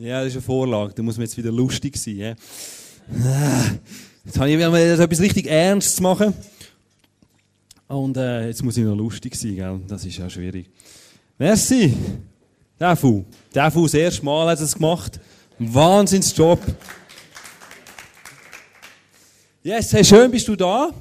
Ja, 0.00 0.20
das 0.20 0.28
ist 0.28 0.34
eine 0.34 0.42
Vorlage. 0.42 0.94
Da 0.94 1.02
muss 1.02 1.16
man 1.16 1.26
jetzt 1.26 1.36
wieder 1.36 1.50
lustig 1.50 1.96
sein. 1.96 2.16
Ja? 2.16 2.34
Jetzt 4.24 4.38
habe 4.38 4.48
ich 4.48 4.56
wieder 4.56 4.72
etwas 5.00 5.20
richtig 5.20 5.48
Ernstes 5.48 6.00
machen. 6.00 6.34
Und 7.88 8.16
äh, 8.16 8.46
jetzt 8.46 8.62
muss 8.62 8.76
ich 8.76 8.84
noch 8.84 8.94
lustig 8.94 9.34
sein, 9.34 9.56
gell? 9.56 9.80
Das 9.88 10.04
ist 10.04 10.16
ja 10.16 10.30
schwierig. 10.30 10.70
Merci. 11.36 11.96
Defu. 12.78 13.24
Defu, 13.52 13.82
das 13.82 13.94
erste 13.94 14.24
Mal 14.24 14.46
hat 14.46 14.60
es 14.60 14.74
gemacht. 14.74 15.18
Wahnsinnsjob. 15.58 16.60
Yes, 19.64 19.92
hey, 19.92 20.04
schön 20.04 20.30
bist 20.30 20.46
du 20.46 20.54
da. 20.54 20.92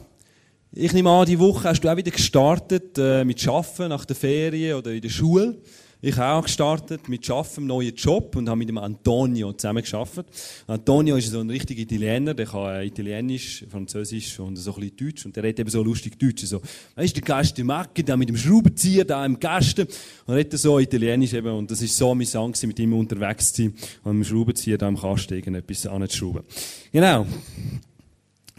Ich 0.71 0.91
nehme 0.93 1.11
an, 1.11 1.27
die 1.27 1.38
Woche 1.38 1.70
hast 1.70 1.82
du 1.82 1.89
auch 1.89 1.98
wieder 1.98 2.09
gestartet 2.09 2.98
äh, 2.98 3.23
mit 3.23 3.48
Arbeiten 3.48 3.89
nach 3.89 4.05
der 4.05 4.16
Ferien 4.16 4.75
oder 4.75 4.91
in 4.91 5.02
der 5.02 5.09
Schule. 5.09 5.55
Ich 6.00 6.16
habe 6.16 6.39
auch 6.39 6.43
gestartet 6.43 7.09
mit 7.09 7.27
Arbeiten, 7.27 7.57
einem 7.57 7.68
neuen 7.68 7.95
Job 7.95 8.36
und 8.36 8.47
habe 8.47 8.59
mit 8.59 8.70
dem 8.70 8.77
Antonio 8.77 9.52
zusammen 9.54 9.82
geschafft. 9.82 10.25
Antonio 10.68 11.15
ist 11.15 11.32
so 11.32 11.39
ein 11.39 11.50
richtiger 11.50 11.82
Italiener, 11.82 12.36
der 12.36 12.46
kann 12.46 12.75
äh, 12.75 12.86
Italienisch, 12.86 13.65
Französisch 13.68 14.39
und 14.39 14.57
so 14.57 14.75
ein 14.75 14.82
bisschen 14.82 14.97
Deutsch 14.97 15.25
und 15.25 15.36
der 15.36 15.43
redet 15.43 15.61
eben 15.61 15.69
so 15.71 15.82
lustig 15.82 16.19
Deutsch. 16.19 16.46
So, 16.46 16.61
weißt 16.96 17.18
du, 17.18 17.21
der 17.21 17.28
Gast, 17.28 17.57
der 17.57 17.65
Macke, 17.65 18.04
der 18.04 18.15
mit 18.15 18.29
dem 18.29 18.38
Schraubenzieher 18.38 19.05
da 19.05 19.25
im 19.25 19.39
Gasten 19.39 19.88
und 20.28 20.36
redet 20.36 20.60
so 20.60 20.78
Italienisch 20.78 21.33
eben 21.33 21.52
und 21.52 21.71
das 21.71 21.82
ist 21.82 21.97
so 21.97 22.11
amüsant 22.11 22.61
mit 22.61 22.77
ihm 22.77 22.93
unterwegs 22.93 23.54
zu 23.54 23.64
sein 23.64 23.74
und 24.04 24.19
mit 24.19 24.27
dem 24.27 24.29
Schraubenzieher 24.29 24.77
da 24.77 24.88
im 24.88 24.97
Kasten 24.97 25.33
irgendetwas 25.33 25.88
anzuschrauben. 25.88 26.43
Genau. 26.91 27.25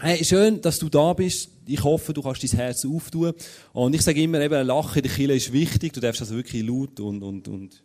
Hey, 0.01 0.23
schön, 0.23 0.61
dass 0.61 0.79
du 0.79 0.87
da 0.87 1.11
bist. 1.11 1.49
Ich 1.65 1.83
hoffe, 1.83 2.13
du 2.13 2.21
kannst 2.21 2.41
dein 2.41 2.51
Herz 2.51 2.85
auftun. 2.85 3.33
Und 3.73 3.93
ich 3.93 4.01
sage 4.01 4.23
immer, 4.23 4.39
eben, 4.39 4.65
Lachen 4.65 4.95
in 4.95 5.03
der 5.03 5.11
Kirche 5.11 5.33
ist 5.33 5.51
wichtig. 5.51 5.91
Du 5.91 5.99
darfst 5.99 6.21
also 6.21 6.37
wirklich 6.37 6.63
laut 6.65 7.01
und, 7.01 7.21
und, 7.21 7.49
und, 7.49 7.83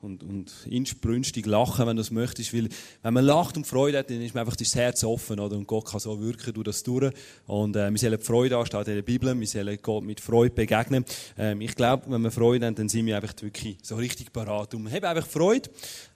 und, 0.00 0.22
und 0.22 0.50
inbrünstig 0.70 1.44
lachen, 1.44 1.86
wenn 1.86 1.96
du 1.96 2.00
es 2.00 2.10
möchtest. 2.10 2.54
Weil, 2.54 2.70
wenn 3.02 3.12
man 3.12 3.26
lacht 3.26 3.58
und 3.58 3.66
Freude 3.66 3.98
hat, 3.98 4.08
dann 4.08 4.22
ist 4.22 4.34
man 4.34 4.40
einfach 4.40 4.56
das 4.56 4.74
Herz 4.74 5.04
offen, 5.04 5.38
oder? 5.38 5.54
Und 5.54 5.66
Gott 5.66 5.84
kann 5.84 6.00
so 6.00 6.18
wirken 6.18 6.54
durch 6.54 6.64
das 6.64 6.82
durch. 6.82 7.12
Und, 7.46 7.76
äh, 7.76 7.90
wir 7.90 7.98
sollen 7.98 8.20
Freude 8.20 8.56
anstehen 8.56 8.80
in 8.80 8.94
der 8.94 9.02
Bibel. 9.02 9.38
Wir 9.38 9.46
sollen 9.46 9.78
Gott 9.82 10.02
mit 10.02 10.18
Freude 10.18 10.54
begegnen. 10.54 11.04
Ähm, 11.36 11.60
ich 11.60 11.74
glaube, 11.74 12.04
wenn 12.08 12.22
wir 12.22 12.30
Freude 12.30 12.64
haben, 12.64 12.74
dann 12.74 12.88
sind 12.88 13.04
wir 13.04 13.16
einfach 13.16 13.34
wirklich 13.38 13.76
so 13.82 13.96
richtig 13.96 14.32
parat. 14.32 14.74
Und 14.74 14.90
hab 14.90 15.04
einfach 15.04 15.26
Freude, 15.26 15.68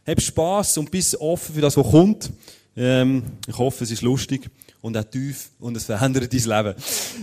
hab 0.07 0.23
Spass 0.23 0.79
und 0.79 0.91
bist 0.91 1.21
offen 1.21 1.55
für 1.55 1.61
das, 1.61 1.77
was 1.77 1.91
kommt. 1.91 2.31
Ähm, 2.77 3.23
ich 3.47 3.57
hoffe, 3.57 3.85
es 3.85 3.91
ist 3.91 4.03
lustig 4.03 4.51
und 4.81 4.97
auch 4.97 5.05
tief 5.05 5.51
und 5.61 5.77
es 5.77 5.85
verändert 5.85 6.33
dein 6.33 6.41
Leben. 6.41 6.75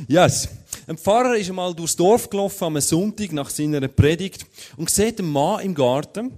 Yes. 0.07 0.49
Ein 0.87 0.97
Pfarrer 0.97 1.35
ist 1.35 1.49
einmal 1.49 1.73
durchs 1.73 1.95
Dorf 1.95 2.29
gelaufen 2.29 2.63
am 2.63 2.81
Sonntag 2.81 3.31
nach 3.33 3.49
seiner 3.49 3.87
Predigt 3.87 4.45
und 4.77 4.89
sieht 4.89 5.19
einen 5.19 5.31
Mann 5.31 5.61
im 5.61 5.75
Garten, 5.75 6.31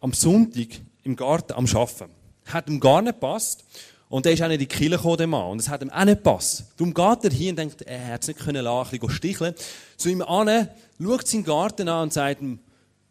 am 0.00 0.12
Sonntag 0.12 0.68
im 1.04 1.16
Garten 1.16 1.52
am 1.52 1.66
Arbeiten. 1.66 2.10
Hat 2.46 2.68
ihm 2.68 2.80
gar 2.80 3.00
nicht 3.02 3.14
gepasst. 3.14 3.64
Und 4.08 4.24
er 4.24 4.32
ist 4.32 4.42
auch 4.42 4.48
nicht 4.48 4.60
in 4.60 4.68
die 4.68 4.74
Kirche 4.74 4.96
gekommen, 4.96 5.16
der 5.16 5.26
Mann. 5.26 5.50
Und 5.50 5.60
es 5.60 5.68
hat 5.68 5.82
ihm 5.82 5.90
auch 5.90 6.04
nicht 6.04 6.18
gepasst. 6.18 6.64
Darum 6.76 6.94
geht 6.94 7.24
er 7.24 7.30
hier 7.30 7.50
und 7.50 7.56
denkt, 7.56 7.82
er 7.82 7.98
hätte 7.98 8.20
es 8.20 8.28
nicht 8.28 8.40
können 8.40 8.64
lassen, 8.64 8.94
ein 8.94 9.00
bisschen 9.00 9.16
sticheln. 9.16 9.54
Zu 9.96 10.10
ihm 10.10 10.22
an, 10.22 10.68
schaut 11.00 11.26
seinen 11.26 11.44
Garten 11.44 11.88
an 11.88 12.04
und 12.04 12.12
sagt 12.12 12.40
ihm, 12.40 12.60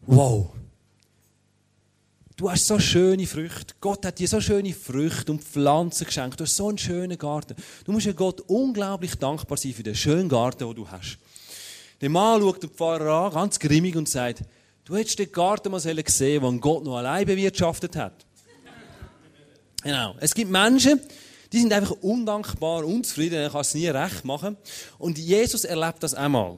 wow, 0.06 0.52
Du 2.38 2.52
hast 2.52 2.68
so 2.68 2.78
schöne 2.80 3.28
Früchte. 3.28 3.74
Gott 3.80 4.06
hat 4.06 4.20
dir 4.20 4.28
so 4.28 4.42
schöne 4.42 4.74
Früchte 4.74 5.32
und 5.32 5.42
Pflanzen 5.42 6.06
geschenkt. 6.06 6.38
Du 6.38 6.44
hast 6.44 6.58
so 6.58 6.68
einen 6.68 6.78
schönen 6.78 7.18
Garten. 7.18 7.56
Du 7.86 7.94
musst 7.94 8.06
ja 8.06 8.12
Gott 8.12 8.42
unglaublich 8.42 9.16
dankbar 9.16 9.58
sein 9.58 9.74
für 9.74 9.84
den 9.84 9.96
schönen 9.96 10.28
Garten, 10.28 10.68
den 10.68 10.76
du 10.76 10.90
hast. 10.90 11.18
Der 12.02 12.10
Mann 12.10 12.42
schaut 12.42 12.62
den 12.62 12.72
Pfarrer 12.72 13.28
an, 13.28 13.34
ganz 13.34 13.58
grimmig, 13.58 13.96
und 13.96 14.10
sagt, 14.10 14.42
du 14.84 14.98
hättest 14.98 15.18
den 15.18 15.32
Garten 15.32 15.72
mal 15.72 15.80
gesehen, 15.80 16.44
den 16.44 16.60
Gott 16.60 16.84
noch 16.84 16.98
allein 16.98 17.26
bewirtschaftet 17.26 17.96
hat. 17.96 18.26
genau. 19.82 20.16
Es 20.20 20.34
gibt 20.34 20.52
Menschen, 20.52 21.00
die 21.54 21.60
sind 21.60 21.72
einfach 21.72 21.96
undankbar, 22.02 22.84
unzufrieden, 22.84 23.36
er 23.36 23.50
kann 23.50 23.62
es 23.62 23.74
nie 23.74 23.88
recht 23.88 24.26
machen. 24.26 24.58
Und 24.98 25.18
Jesus 25.18 25.64
erlebt 25.64 26.04
das 26.04 26.14
einmal 26.14 26.58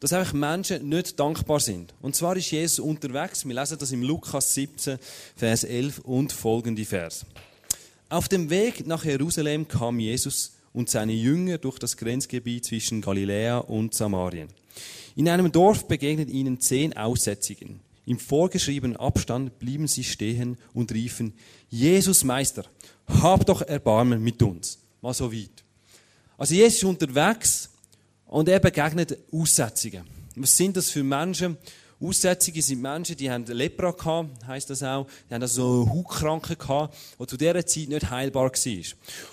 dass 0.00 0.12
einfach 0.12 0.32
Menschen 0.32 0.88
nicht 0.88 1.18
dankbar 1.18 1.60
sind. 1.60 1.94
Und 2.02 2.14
zwar 2.14 2.36
ist 2.36 2.50
Jesus 2.50 2.78
unterwegs, 2.78 3.46
wir 3.46 3.54
lesen 3.54 3.78
das 3.78 3.92
im 3.92 4.02
Lukas 4.02 4.54
17, 4.54 4.98
Vers 5.36 5.64
11 5.64 6.00
und 6.00 6.32
folgende 6.32 6.84
Vers. 6.84 7.24
Auf 8.08 8.28
dem 8.28 8.50
Weg 8.50 8.86
nach 8.86 9.04
Jerusalem 9.04 9.66
kam 9.66 9.98
Jesus 9.98 10.52
und 10.72 10.90
seine 10.90 11.12
Jünger 11.12 11.58
durch 11.58 11.78
das 11.78 11.96
Grenzgebiet 11.96 12.66
zwischen 12.66 13.00
Galiläa 13.00 13.58
und 13.58 13.94
Samarien. 13.94 14.48
In 15.16 15.28
einem 15.28 15.50
Dorf 15.50 15.88
begegnet 15.88 16.28
ihnen 16.28 16.60
zehn 16.60 16.96
Aussätzigen. 16.96 17.80
Im 18.04 18.18
vorgeschriebenen 18.18 18.96
Abstand 18.96 19.58
blieben 19.58 19.88
sie 19.88 20.04
stehen 20.04 20.58
und 20.74 20.92
riefen, 20.92 21.32
Jesus 21.70 22.22
Meister, 22.22 22.64
hab 23.08 23.46
doch 23.46 23.62
Erbarmen 23.62 24.22
mit 24.22 24.42
uns. 24.42 24.78
Mal 25.00 25.14
so 25.14 25.32
weit. 25.32 25.64
Also 26.38 26.54
Jesus 26.54 26.74
ist 26.74 26.84
unterwegs 26.84 27.70
und 28.26 28.48
er 28.48 28.60
begegnet 28.60 29.18
Aussetzungen. 29.32 30.04
Was 30.36 30.56
sind 30.56 30.76
das 30.76 30.90
für 30.90 31.02
Menschen? 31.02 31.56
Aussetzungen 31.98 32.60
sind 32.60 32.82
Menschen, 32.82 33.16
die 33.16 33.30
haben 33.30 33.46
Lepra 33.46 33.90
gehabt, 33.90 34.46
heisst 34.46 34.68
das 34.68 34.82
auch. 34.82 35.06
Die 35.30 35.34
haben 35.34 35.40
also 35.40 35.88
Hautkranken 35.88 36.58
gehabt, 36.58 36.94
die 37.18 37.26
zu 37.26 37.36
dieser 37.38 37.64
Zeit 37.64 37.88
nicht 37.88 38.10
heilbar 38.10 38.50
war. 38.50 38.82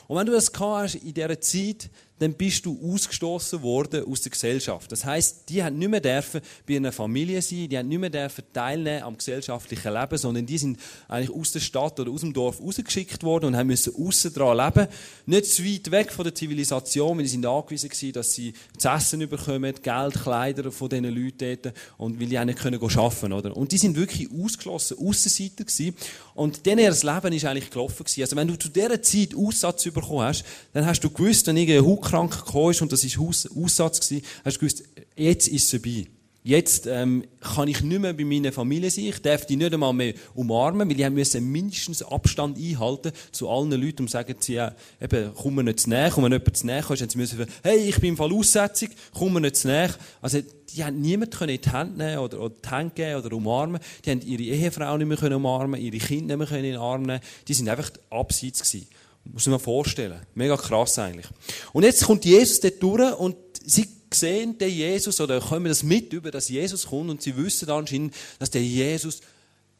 Und 0.07 0.17
wenn 0.17 0.25
du 0.25 0.31
das 0.31 0.51
gehabt 0.53 0.83
hast 0.83 0.95
in 0.95 1.13
dieser 1.13 1.41
Zeit, 1.41 1.89
dann 2.23 2.33
bist 2.33 2.65
du 2.65 2.79
ausgestoßen 2.83 3.61
worden 3.61 4.05
aus 4.05 4.21
der 4.21 4.31
Gesellschaft. 4.31 4.91
Das 4.91 5.03
heißt, 5.03 5.49
die 5.49 5.63
haben 5.63 5.77
nicht 5.77 5.89
mehr 5.89 5.99
dürfen 5.99 6.41
bei 6.67 6.77
einer 6.77 6.91
Familie 6.91 7.41
sein, 7.41 7.67
die 7.69 7.77
haben 7.77 7.87
nicht 7.87 7.99
mehr 7.99 8.09
dürfen 8.09 8.43
teilnehmen 8.53 9.03
am 9.03 9.17
gesellschaftlichen 9.17 9.93
Leben, 9.93 10.17
sondern 10.17 10.45
die 10.45 10.57
sind 10.57 10.79
eigentlich 11.07 11.35
aus 11.35 11.51
der 11.51 11.59
Stadt 11.59 11.99
oder 11.99 12.11
aus 12.11 12.21
dem 12.21 12.33
Dorf 12.33 12.61
rausgeschickt 12.61 13.23
worden 13.23 13.47
und 13.47 13.57
haben 13.57 13.67
müssen 13.67 13.93
aussen 13.95 14.33
dran 14.33 14.57
leben. 14.57 14.87
Nicht 15.25 15.45
zu 15.47 15.65
weit 15.65 15.91
weg 15.91 16.11
von 16.11 16.23
der 16.23 16.33
Zivilisation, 16.33 17.17
weil 17.17 17.23
die 17.23 17.29
sind 17.29 17.45
angewiesen 17.45 17.89
waren, 17.89 18.13
dass 18.13 18.33
sie 18.33 18.53
zu 18.77 18.87
essen 18.87 19.27
bekommen, 19.27 19.73
Geld, 19.81 20.13
Kleider 20.23 20.71
von 20.71 20.89
diesen 20.89 21.05
Leuten 21.05 21.57
dort 21.61 21.75
und 21.97 22.19
weil 22.19 22.27
die 22.27 22.39
auch 22.39 22.45
nicht 22.45 22.59
können 22.59 22.81
arbeiten 22.81 23.33
oder? 23.33 23.55
Und 23.55 23.71
die 23.71 23.77
sind 23.77 23.95
wirklich 23.95 24.29
ausgeschlossen, 24.31 24.97
Aussenseiter 24.97 25.65
gewesen. 25.65 25.95
Und 26.35 26.65
denen 26.65 26.79
ihr 26.79 26.91
Leben 26.91 27.33
ist 27.33 27.45
eigentlich 27.45 27.69
gelaufen 27.69 28.03
gewesen. 28.03 28.21
Also 28.21 28.35
wenn 28.35 28.47
du 28.47 28.57
zu 28.57 28.69
dieser 28.69 29.01
Zeit 29.01 29.35
Aussatz 29.35 29.83
bekommen 29.83 30.21
hast, 30.21 30.45
dann 30.73 30.85
hast 30.85 31.03
du 31.03 31.09
gewusst, 31.09 31.47
wenn 31.47 31.57
irgendein 31.57 31.85
krank 32.13 32.45
gekommen 32.45 32.71
ist 32.71 32.81
und 32.81 32.91
das 32.91 33.17
war 33.17 33.27
Aussatz, 33.27 34.07
gewesen, 34.07 34.25
hast 34.45 34.57
du 34.57 34.59
gewusst, 34.59 34.83
jetzt 35.15 35.47
ist 35.47 35.63
es 35.63 35.71
vorbei. 35.71 36.07
Jetzt 36.45 36.87
ähm, 36.87 37.23
kann 37.39 37.69
ich 37.69 37.81
nicht 37.81 38.01
mehr 38.01 38.11
bei 38.11 38.25
meiner 38.25 38.51
Familie 38.51 38.91
sein. 38.91 39.05
Ich 39.05 39.21
darf 39.21 39.45
die 39.45 39.55
nicht 39.55 39.73
einmal 39.73 39.93
mehr 39.93 40.13
umarmen, 40.35 40.89
weil 40.89 40.97
die 40.97 41.09
müssen 41.09 41.49
mindestens 41.49 42.03
Abstand 42.03 42.57
einhalten 42.57 43.13
zu 43.31 43.49
allen 43.49 43.71
Leuten 43.71 44.01
und 44.01 44.09
sagen 44.09 44.35
sie, 44.41 44.55
ja, 44.55 44.75
eben, 45.01 45.31
komm 45.35 45.55
mir 45.55 45.63
nicht 45.63 45.79
zu 45.79 45.89
näher. 45.89 46.15
Und 46.17 46.25
wenn 46.25 46.33
jemand 46.33 46.57
zu 46.57 46.65
näher 46.65 46.83
sie 46.83 47.17
müssen 47.17 47.37
sagen, 47.37 47.51
hey, 47.63 47.77
ich 47.77 47.95
bin 48.01 48.09
im 48.09 48.17
Fall 48.17 48.33
Aussetzung, 48.33 48.89
komm 49.13 49.33
mir 49.33 49.41
nicht 49.41 49.55
zu 49.55 49.69
näher. 49.69 49.95
Also, 50.21 50.39
die 50.75 50.83
haben 50.83 50.99
niemand 50.99 51.39
in 51.39 51.47
die 51.47 51.69
Hand 51.69 51.97
nehmen 51.97 52.17
oder, 52.17 52.41
oder 52.41 52.55
die 52.61 52.69
Hand 52.69 52.95
geben 52.95 53.23
oder 53.23 53.33
umarmen. 53.33 53.79
Die 54.03 54.11
haben 54.11 54.21
ihre 54.21 54.43
Ehefrau 54.43 54.97
nicht 54.97 55.07
mehr 55.07 55.17
können 55.17 55.35
umarmen, 55.35 55.79
ihre 55.79 55.97
Kinder 55.97 56.35
nicht 56.35 56.49
mehr 56.49 56.59
in 56.59 56.65
den 56.65 56.77
Arm 56.77 57.03
nehmen. 57.03 57.21
Die 57.47 57.53
sind 57.53 57.69
einfach 57.69 57.89
abseits 58.09 58.69
gewesen. 58.69 58.87
Muss 59.25 59.47
man 59.47 59.59
vorstellen. 59.59 60.21
Mega 60.35 60.57
krass 60.57 60.99
eigentlich. 60.99 61.27
Und 61.71 61.83
jetzt 61.83 62.03
kommt 62.05 62.25
Jesus 62.25 62.59
dort 62.59 62.83
durch 62.83 63.17
und 63.17 63.35
sie 63.63 63.87
sehen 64.13 64.57
den 64.57 64.69
Jesus 64.69 65.19
oder 65.21 65.39
kommen 65.39 65.65
das 65.65 65.83
mit 65.83 66.13
über, 66.13 66.29
dass 66.29 66.49
Jesus 66.49 66.87
kommt 66.87 67.09
und 67.09 67.21
sie 67.21 67.35
wissen 67.35 67.69
anscheinend, 67.69 68.13
dass 68.39 68.51
der 68.51 68.63
Jesus 68.63 69.21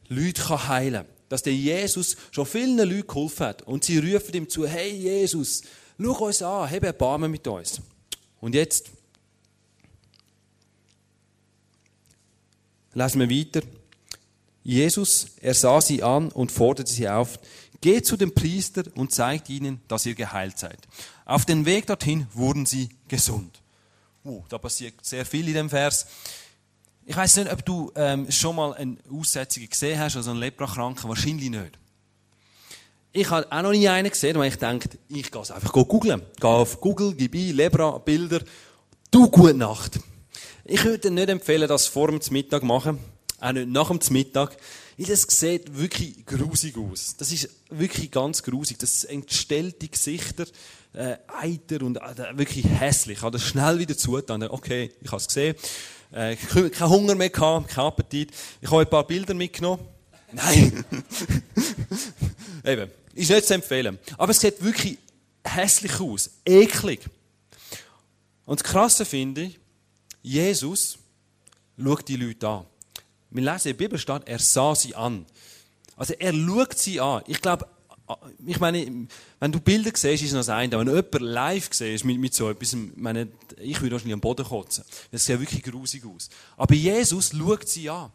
Leute 0.08 0.68
heilen 0.68 1.04
kann. 1.04 1.14
Dass 1.28 1.42
der 1.42 1.54
Jesus 1.54 2.16
schon 2.30 2.46
vielen 2.46 2.76
Leuten 2.78 3.06
geholfen 3.06 3.46
hat. 3.46 3.62
Und 3.62 3.84
sie 3.84 3.98
rufen 3.98 4.34
ihm 4.34 4.48
zu, 4.48 4.66
hey 4.66 4.90
Jesus, 4.90 5.62
schau 6.00 6.26
uns 6.26 6.42
an, 6.42 6.70
hab 6.70 6.82
Erbarmen 6.82 7.30
mit 7.30 7.46
uns. 7.46 7.80
Und 8.40 8.54
jetzt 8.54 8.90
lesen 12.94 13.20
wir 13.20 13.30
weiter. 13.30 13.66
Jesus, 14.62 15.26
er 15.40 15.54
sah 15.54 15.80
sie 15.80 16.02
an 16.02 16.30
und 16.30 16.50
forderte 16.50 16.90
sie 16.90 17.08
auf, 17.08 17.38
Geht 17.84 18.06
zu 18.06 18.16
dem 18.16 18.32
Priester 18.32 18.84
und 18.94 19.12
zeigt 19.12 19.50
ihnen, 19.50 19.82
dass 19.88 20.06
ihr 20.06 20.14
geheilt 20.14 20.58
seid. 20.58 20.78
Auf 21.26 21.44
den 21.44 21.66
Weg 21.66 21.86
dorthin 21.86 22.26
wurden 22.32 22.64
sie 22.64 22.88
gesund. 23.08 23.60
Uh, 24.24 24.42
da 24.48 24.56
passiert 24.56 24.94
sehr 25.04 25.26
viel 25.26 25.46
in 25.48 25.52
dem 25.52 25.68
Vers. 25.68 26.06
Ich 27.04 27.14
weiß 27.14 27.36
nicht, 27.36 27.52
ob 27.52 27.62
du 27.62 27.92
ähm, 27.94 28.32
schon 28.32 28.56
mal 28.56 28.72
eine 28.72 28.96
Aussetzung 29.12 29.68
gesehen 29.68 30.00
hast, 30.00 30.16
also 30.16 30.30
einen 30.30 30.40
Leprakranken. 30.40 31.10
Wahrscheinlich 31.10 31.50
nicht. 31.50 31.78
Ich 33.12 33.28
habe 33.28 33.52
auch 33.52 33.60
noch 33.60 33.72
nie 33.72 33.86
einen 33.86 34.08
gesehen, 34.08 34.38
weil 34.38 34.48
ich 34.48 34.56
denke, 34.56 34.88
ich 35.08 35.30
gehe 35.30 35.42
es 35.42 35.50
einfach 35.50 35.70
googeln. 35.74 36.22
Gehe 36.40 36.48
auf 36.48 36.80
Google, 36.80 37.12
gebe 37.14 37.36
ein 37.36 37.54
Lepra-Bilder. 37.54 38.40
Du, 39.10 39.28
gute 39.28 39.52
Nacht. 39.52 40.00
Ich 40.64 40.82
würde 40.84 41.00
dir 41.00 41.10
nicht 41.10 41.28
empfehlen, 41.28 41.68
das 41.68 41.86
vor 41.86 42.08
dem 42.08 42.18
Mittag 42.30 42.62
machen. 42.62 42.98
Auch 43.44 43.52
nicht 43.52 43.68
nach 43.68 43.88
dem 43.90 44.00
Mittag. 44.10 44.56
Das 44.96 45.22
sieht 45.22 45.76
wirklich 45.76 46.24
grusig 46.24 46.78
aus. 46.78 47.14
Das 47.18 47.30
ist 47.30 47.50
wirklich 47.68 48.10
ganz 48.10 48.42
grusig. 48.42 48.78
Das 48.78 49.04
entstellte 49.04 49.86
Gesichter, 49.88 50.46
äh, 50.94 51.16
Eiter 51.26 51.84
und 51.84 51.98
äh, 51.98 52.38
wirklich 52.38 52.64
hässlich. 52.64 53.18
Ich 53.18 53.22
habe 53.22 53.32
das 53.32 53.46
schnell 53.46 53.78
wieder 53.78 53.96
zugetan. 53.98 54.44
Okay, 54.44 54.92
ich 55.02 55.08
habe 55.08 55.18
es 55.18 55.26
gesehen. 55.26 55.56
Äh, 56.10 56.36
kein 56.36 56.88
Hunger 56.88 57.14
mehr 57.16 57.28
gehabt, 57.28 57.68
kein 57.68 57.84
Appetit. 57.84 58.32
Ich 58.62 58.70
habe 58.70 58.80
ein 58.80 58.88
paar 58.88 59.06
Bilder 59.06 59.34
mitgenommen. 59.34 59.84
Nein. 60.32 60.84
Eben, 62.64 62.90
ist 63.12 63.30
nicht 63.30 63.46
zu 63.46 63.54
empfehlen. 63.54 63.98
Aber 64.16 64.30
es 64.30 64.40
sieht 64.40 64.62
wirklich 64.64 64.96
hässlich 65.44 66.00
aus, 66.00 66.30
eklig. 66.46 67.00
Und 68.46 68.60
das 68.60 68.64
Krasse 68.64 69.04
finde 69.04 69.42
ich, 69.42 69.58
Jesus 70.22 70.98
schaut 71.76 72.08
die 72.08 72.16
Leute 72.16 72.48
an. 72.48 72.66
Wir 73.34 73.42
lesen 73.42 73.68
in 73.68 73.76
der 73.76 73.84
Bibel 73.84 73.98
steht, 73.98 74.22
er 74.26 74.38
sah 74.38 74.74
sie 74.74 74.94
an. 74.94 75.26
Also 75.96 76.14
er 76.14 76.32
schaut 76.32 76.78
sie 76.78 77.00
an. 77.00 77.22
Ich 77.26 77.40
glaube, 77.40 77.66
ich 78.46 78.60
meine, 78.60 79.08
wenn 79.40 79.52
du 79.52 79.60
Bilder 79.60 79.90
siehst, 79.94 80.22
ist 80.22 80.34
das 80.34 80.48
eine. 80.48 80.78
Wenn 80.78 80.86
du 80.86 80.94
jemanden 80.94 81.24
live 81.24 81.68
siehst 81.72 82.04
mit, 82.04 82.18
mit 82.18 82.32
so 82.32 82.48
etwas, 82.48 82.76
meine, 82.96 83.28
ich 83.58 83.80
würde 83.80 83.92
wahrscheinlich 83.92 84.14
am 84.14 84.20
Boden 84.20 84.44
kotzen. 84.44 84.84
Das 85.10 85.26
sieht 85.26 85.40
wirklich 85.40 85.62
grusig 85.62 86.04
aus. 86.06 86.28
Aber 86.56 86.74
Jesus 86.74 87.32
schaut 87.36 87.68
sie 87.68 87.90
an. 87.90 88.12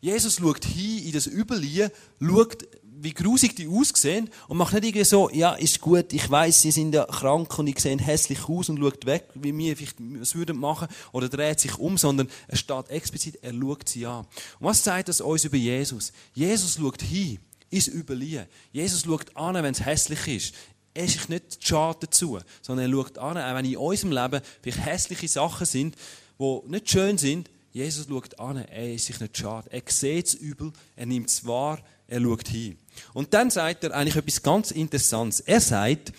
Jesus 0.00 0.36
schaut 0.36 0.64
hin 0.64 1.04
in 1.04 1.12
das 1.12 1.26
Übel 1.26 1.90
schaut, 2.20 2.66
wie 3.00 3.12
grusig 3.12 3.56
die 3.56 3.68
aussehen 3.68 4.30
und 4.48 4.56
macht 4.56 4.74
nicht 4.74 4.84
irgendwie 4.84 5.04
so, 5.04 5.30
ja, 5.30 5.54
ist 5.54 5.80
gut, 5.80 6.12
ich 6.12 6.30
weiß, 6.30 6.62
sie 6.62 6.70
sind 6.70 6.94
ja 6.94 7.04
krank 7.04 7.58
und 7.58 7.66
ich 7.66 7.78
sehen 7.78 7.98
hässlich 7.98 8.48
aus 8.48 8.68
und 8.68 8.78
schaut 8.78 9.04
weg, 9.06 9.28
wie 9.34 9.56
wir 9.56 9.76
vielleicht 9.76 9.96
es 10.20 10.34
würden 10.34 10.58
machen 10.58 10.88
oder 11.12 11.28
dreht 11.28 11.60
sich 11.60 11.78
um, 11.78 11.98
sondern 11.98 12.28
er 12.48 12.56
steht 12.56 12.90
explizit, 12.90 13.38
er 13.42 13.52
schaut 13.52 13.88
sie 13.88 14.06
an. 14.06 14.26
Und 14.58 14.66
was 14.66 14.82
sagt 14.82 15.08
das 15.08 15.20
uns 15.20 15.44
über 15.44 15.56
Jesus? 15.56 16.12
Jesus 16.34 16.76
schaut 16.76 17.02
hin 17.02 17.38
ins 17.70 17.88
Überliehen. 17.88 18.46
Jesus 18.72 19.02
schaut 19.02 19.36
an, 19.36 19.54
wenn 19.54 19.72
es 19.72 19.84
hässlich 19.84 20.28
ist. 20.28 20.54
Er 20.94 21.04
ist 21.04 21.28
nicht 21.28 21.58
schade 21.60 21.98
dazu, 22.02 22.38
sondern 22.62 22.90
er 22.90 22.96
schaut 22.96 23.18
an, 23.18 23.36
auch 23.36 23.54
wenn 23.56 23.64
in 23.64 23.76
unserem 23.76 24.12
Leben 24.12 24.40
vielleicht 24.62 24.84
hässliche 24.86 25.28
Sachen 25.28 25.66
sind, 25.66 25.96
die 26.38 26.60
nicht 26.68 26.90
schön 26.90 27.18
sind, 27.18 27.50
Jesus 27.74 28.06
schaut 28.06 28.38
an, 28.38 28.56
er 28.56 28.94
ist 28.94 29.06
sich 29.06 29.18
nicht 29.18 29.36
schade. 29.36 29.68
Er 29.72 29.82
sieht 29.88 30.26
das 30.26 30.34
Übel, 30.34 30.72
er 30.94 31.06
nimmt 31.06 31.28
es 31.28 31.44
wahr, 31.44 31.82
er 32.06 32.20
schaut 32.20 32.46
hin. 32.46 32.78
Und 33.12 33.34
dann 33.34 33.50
sagt 33.50 33.82
er 33.82 33.92
eigentlich 33.92 34.14
etwas 34.14 34.42
ganz 34.42 34.70
Interessantes. 34.70 35.40
Er 35.40 35.60
sagt, 35.60 36.12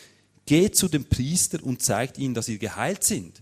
geht 0.46 0.76
zu 0.76 0.90
dem 0.90 1.06
Priester 1.06 1.64
und 1.64 1.82
zeigt 1.82 2.18
ihnen, 2.18 2.34
dass 2.34 2.48
sie 2.48 2.60
geheilt 2.60 3.06
sind. 3.06 3.42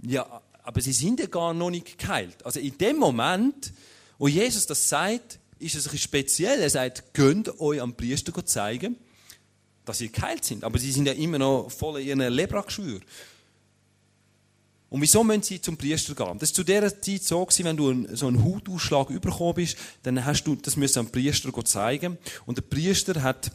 Ja, 0.00 0.42
aber 0.62 0.80
sie 0.80 0.92
sind 0.92 1.18
ja 1.18 1.26
gar 1.26 1.52
noch 1.54 1.70
nicht 1.70 1.98
geheilt. 1.98 2.46
Also 2.46 2.60
in 2.60 2.78
dem 2.78 2.98
Moment, 2.98 3.72
wo 4.16 4.28
Jesus 4.28 4.66
das 4.66 4.88
sagt, 4.88 5.40
ist 5.58 5.74
es 5.74 5.88
ein 5.88 5.98
speziell. 5.98 6.60
Er 6.60 6.70
sagt, 6.70 7.14
könnt 7.14 7.58
euch 7.58 7.80
am 7.80 7.96
Priester 7.96 8.46
zeigen, 8.46 8.94
dass 9.84 9.98
sie 9.98 10.12
geheilt 10.12 10.44
sind. 10.44 10.62
Aber 10.62 10.78
sie 10.78 10.92
sind 10.92 11.06
ja 11.06 11.12
immer 11.14 11.40
noch 11.40 11.68
voll 11.68 12.00
in 12.00 12.20
ihren 12.20 12.32
Lebrageschwür. 12.32 13.00
Und 14.94 15.00
wieso 15.00 15.24
müssen 15.24 15.42
sie 15.42 15.60
zum 15.60 15.76
Priester 15.76 16.14
gehen? 16.14 16.38
Das 16.38 16.50
war 16.50 16.54
zu 16.54 16.62
dieser 16.62 17.00
Zeit 17.00 17.24
so, 17.24 17.48
wenn 17.64 17.76
du 17.76 18.06
so 18.14 18.28
einen 18.28 18.44
Hautausschlag 18.44 19.08
bekommen 19.20 19.54
bist, 19.54 19.76
dann 20.04 20.24
hast 20.24 20.44
du 20.44 20.54
das 20.54 20.76
müssen 20.76 21.00
am 21.00 21.08
Priester 21.08 21.50
zeigen. 21.64 22.16
Und 22.46 22.58
der 22.58 22.62
Priester 22.62 23.20
hat 23.20 23.50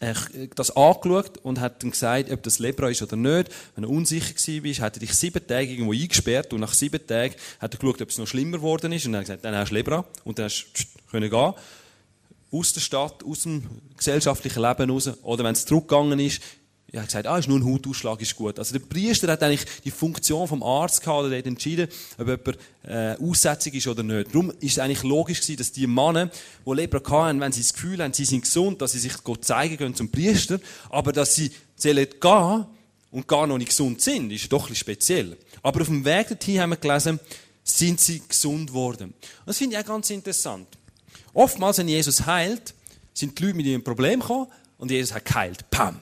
äh, 0.00 0.12
das 0.56 0.76
angeschaut 0.76 1.38
und 1.44 1.60
hat 1.60 1.84
dann 1.84 1.92
gesagt, 1.92 2.32
ob 2.32 2.42
das 2.42 2.58
Lebra 2.58 2.90
ist 2.90 3.00
oder 3.00 3.14
nicht. 3.14 3.48
Wenn 3.76 3.84
er 3.84 3.90
unsicher 3.90 4.34
war, 4.34 4.86
hat 4.86 4.96
er 4.96 5.00
dich 5.00 5.14
sieben 5.14 5.46
Tage 5.46 5.70
irgendwo 5.70 5.92
eingesperrt 5.92 6.52
und 6.52 6.58
nach 6.58 6.74
sieben 6.74 7.06
Tagen 7.06 7.36
hat 7.60 7.72
er 7.72 7.78
geschaut, 7.78 8.02
ob 8.02 8.08
es 8.08 8.18
noch 8.18 8.26
schlimmer 8.26 8.56
geworden 8.56 8.90
ist 8.90 9.06
und 9.06 9.12
dann 9.12 9.20
hat 9.20 9.26
gesagt, 9.26 9.44
dann 9.44 9.54
hast 9.54 9.70
du 9.70 9.74
Lebra 9.76 10.04
und 10.24 10.40
dann 10.40 10.46
hast 10.46 10.66
du 10.74 10.82
können 11.12 11.30
gehen 11.30 11.54
aus 12.52 12.72
der 12.72 12.80
Stadt, 12.80 13.22
aus 13.24 13.44
dem 13.44 13.62
gesellschaftlichen 13.96 14.62
Leben 14.62 14.90
raus. 14.90 15.10
Oder 15.22 15.44
wenn 15.44 15.52
es 15.52 15.64
zurückgegangen 15.64 16.18
ist, 16.18 16.42
ich 16.92 16.96
habe 16.96 17.06
gesagt, 17.06 17.26
ah, 17.28 17.38
ist 17.38 17.48
nur 17.48 17.58
ein 17.58 17.64
Hautausschlag, 17.64 18.20
ist 18.20 18.34
gut. 18.34 18.58
Also 18.58 18.72
der 18.76 18.84
Priester 18.84 19.30
hat 19.30 19.42
eigentlich 19.44 19.64
die 19.84 19.92
Funktion 19.92 20.48
vom 20.48 20.60
Arzt 20.62 21.00
gehabt, 21.02 21.30
der 21.30 21.38
hat 21.38 21.46
entschieden, 21.46 21.88
ob 22.18 22.26
jemand 22.26 22.58
äh, 22.82 23.16
aussätzig 23.22 23.74
ist 23.76 23.86
oder 23.86 24.02
nicht. 24.02 24.34
Darum 24.34 24.50
ist 24.58 24.72
es 24.72 24.78
eigentlich 24.80 25.04
logisch 25.04 25.40
gewesen, 25.40 25.58
dass 25.58 25.70
die 25.70 25.86
Männer, 25.86 26.30
die 26.66 26.72
Leber 26.72 27.00
hatten, 27.08 27.40
wenn 27.40 27.52
sie 27.52 27.60
das 27.60 27.74
Gefühl 27.74 28.02
haben, 28.02 28.12
sie 28.12 28.24
sind 28.24 28.42
gesund, 28.42 28.82
dass 28.82 28.92
sie 28.92 28.98
sich 28.98 29.22
Gott 29.22 29.44
zeigen 29.44 29.76
können 29.76 29.94
zum 29.94 30.10
Priester, 30.10 30.58
aber 30.88 31.12
dass 31.12 31.36
sie 31.36 31.52
zählen 31.76 32.08
gehen 32.20 32.66
und 33.12 33.28
gar 33.28 33.46
noch 33.46 33.58
nicht 33.58 33.68
gesund 33.68 34.00
sind, 34.00 34.32
ist 34.32 34.52
doch 34.52 34.62
ein 34.64 34.70
bisschen 34.70 34.76
speziell. 34.76 35.36
Aber 35.62 35.82
auf 35.82 35.86
dem 35.86 36.04
Weg 36.04 36.26
dorthin 36.28 36.60
haben 36.60 36.70
wir 36.70 36.76
gelesen, 36.76 37.20
sind 37.62 38.00
sie 38.00 38.20
gesund 38.26 38.72
worden. 38.72 39.10
Und 39.10 39.46
das 39.46 39.58
finde 39.58 39.76
ich 39.76 39.82
auch 39.82 39.86
ganz 39.86 40.10
interessant. 40.10 40.66
Oftmals, 41.34 41.78
wenn 41.78 41.88
Jesus 41.88 42.26
heilt, 42.26 42.74
sind 43.14 43.38
die 43.38 43.44
Leute 43.44 43.56
mit 43.56 43.66
ihrem 43.66 43.84
Problem 43.84 44.18
gekommen 44.18 44.48
und 44.76 44.90
Jesus 44.90 45.14
hat 45.14 45.24
geheilt. 45.24 45.70
Pam! 45.70 46.00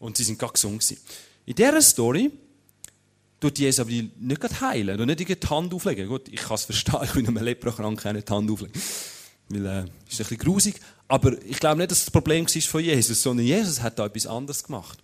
Und 0.00 0.16
sie 0.16 0.24
sind 0.24 0.38
gar 0.38 0.50
gesund 0.50 0.80
gewesen. 0.80 0.98
In 1.46 1.54
dieser 1.54 1.80
Story 1.80 2.32
tut 3.38 3.58
Jesus 3.58 3.80
aber 3.80 3.90
nicht 3.90 4.40
gerade 4.40 4.60
heilen 4.60 5.00
und 5.00 5.06
nicht 5.06 5.20
die 5.20 5.48
Hand 5.48 5.72
auflegen. 5.72 6.08
Gut, 6.08 6.28
ich 6.28 6.40
kann 6.40 6.54
es 6.54 6.64
verstehen, 6.64 6.98
ich 7.04 7.12
bin 7.12 7.28
einem 7.28 7.42
Leprakranken 7.42 8.14
nicht 8.16 8.28
die 8.28 8.32
Hand 8.32 8.50
auflegen. 8.50 8.82
Weil, 9.48 9.66
äh, 9.66 9.80
ist 9.80 9.84
ein 9.84 9.90
bisschen 10.08 10.38
grusig. 10.38 10.80
Aber 11.06 11.40
ich 11.44 11.58
glaube 11.58 11.78
nicht, 11.78 11.90
dass 11.90 12.00
das 12.00 12.10
Problem 12.10 12.46
war 12.46 12.62
von 12.62 12.84
Jesus, 12.84 13.22
sondern 13.22 13.46
Jesus 13.46 13.80
hat 13.80 13.98
da 13.98 14.06
etwas 14.06 14.26
anderes 14.26 14.64
gemacht. 14.64 14.98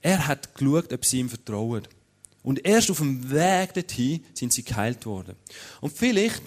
Er 0.00 0.26
hat 0.26 0.54
geschaut, 0.54 0.92
ob 0.92 1.04
sie 1.04 1.20
ihm 1.20 1.28
vertrauen. 1.28 1.82
Und 2.42 2.64
erst 2.64 2.90
auf 2.90 2.98
dem 2.98 3.28
Weg 3.30 3.74
dorthin 3.74 4.24
sind 4.34 4.52
sie 4.52 4.62
geheilt 4.62 5.04
worden. 5.04 5.34
Und 5.80 5.92
vielleicht 5.92 6.42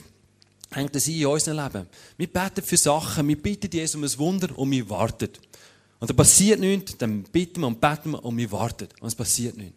hängt 0.71 0.95
das 0.95 1.07
in 1.07 1.25
unserem 1.25 1.63
Leben. 1.63 1.87
Wir 2.17 2.27
beten 2.27 2.63
für 2.63 2.77
Sachen, 2.77 3.27
wir 3.27 3.41
bitten 3.41 3.69
Jesus 3.69 3.95
um 3.95 4.03
ein 4.03 4.17
Wunder 4.17 4.57
und 4.57 4.71
wir 4.71 4.89
warten. 4.89 5.29
Und 5.99 6.09
da 6.09 6.13
passiert 6.13 6.59
nichts, 6.59 6.97
dann 6.97 7.23
bitten 7.23 7.61
wir 7.61 7.67
und 7.67 7.81
beten 7.81 8.11
wir 8.11 8.23
und 8.23 8.37
wir 8.37 8.51
warten. 8.51 8.87
Und 9.01 9.07
es 9.07 9.15
passiert 9.15 9.57
nichts. 9.57 9.75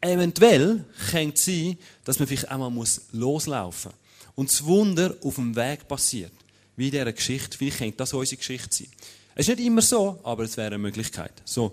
Eventuell 0.00 0.84
könnte 1.10 1.34
es 1.34 1.44
sein, 1.44 1.76
dass 2.04 2.18
man 2.18 2.26
vielleicht 2.26 2.48
einmal 2.48 2.70
muss 2.70 3.02
loslaufen 3.12 3.90
muss. 3.90 4.34
Und 4.34 4.50
das 4.50 4.64
Wunder 4.64 5.14
auf 5.22 5.34
dem 5.34 5.54
Weg 5.54 5.86
passiert. 5.86 6.32
Wie 6.76 6.86
in 6.86 6.92
dieser 6.92 7.12
Geschichte. 7.12 7.58
Vielleicht 7.58 7.78
könnte 7.78 7.98
das 7.98 8.14
unsere 8.14 8.38
Geschichte 8.38 8.74
sein. 8.74 8.88
Es 9.34 9.48
ist 9.48 9.56
nicht 9.56 9.66
immer 9.66 9.82
so, 9.82 10.18
aber 10.22 10.44
es 10.44 10.56
wäre 10.56 10.68
eine 10.68 10.78
Möglichkeit. 10.78 11.32
So, 11.44 11.72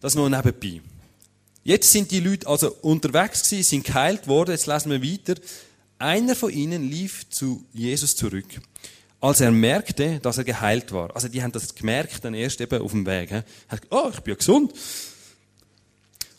das 0.00 0.14
noch 0.14 0.28
nebenbei. 0.28 0.80
Jetzt 1.64 1.90
sind 1.90 2.10
die 2.10 2.20
Leute 2.20 2.46
also 2.46 2.72
unterwegs 2.82 3.42
gewesen, 3.42 3.68
sind 3.68 3.84
geheilt 3.84 4.28
worden. 4.28 4.52
Jetzt 4.52 4.66
lesen 4.66 4.90
wir 4.90 5.02
weiter. 5.02 5.40
Einer 5.98 6.36
von 6.36 6.52
ihnen 6.52 6.88
lief 6.88 7.28
zu 7.30 7.64
Jesus 7.72 8.14
zurück 8.14 8.60
als 9.24 9.40
er 9.40 9.50
merkte, 9.50 10.20
dass 10.20 10.36
er 10.36 10.44
geheilt 10.44 10.92
war. 10.92 11.16
Also 11.16 11.28
die 11.28 11.42
haben 11.42 11.50
das 11.50 11.74
gemerkt 11.74 12.22
dann 12.26 12.34
erst 12.34 12.60
eben 12.60 12.82
auf 12.82 12.90
dem 12.90 13.06
Weg. 13.06 13.30
He. 13.30 13.40
Hat, 13.68 13.80
oh, 13.88 14.10
ich 14.12 14.20
bin 14.20 14.36
gesund. 14.36 14.74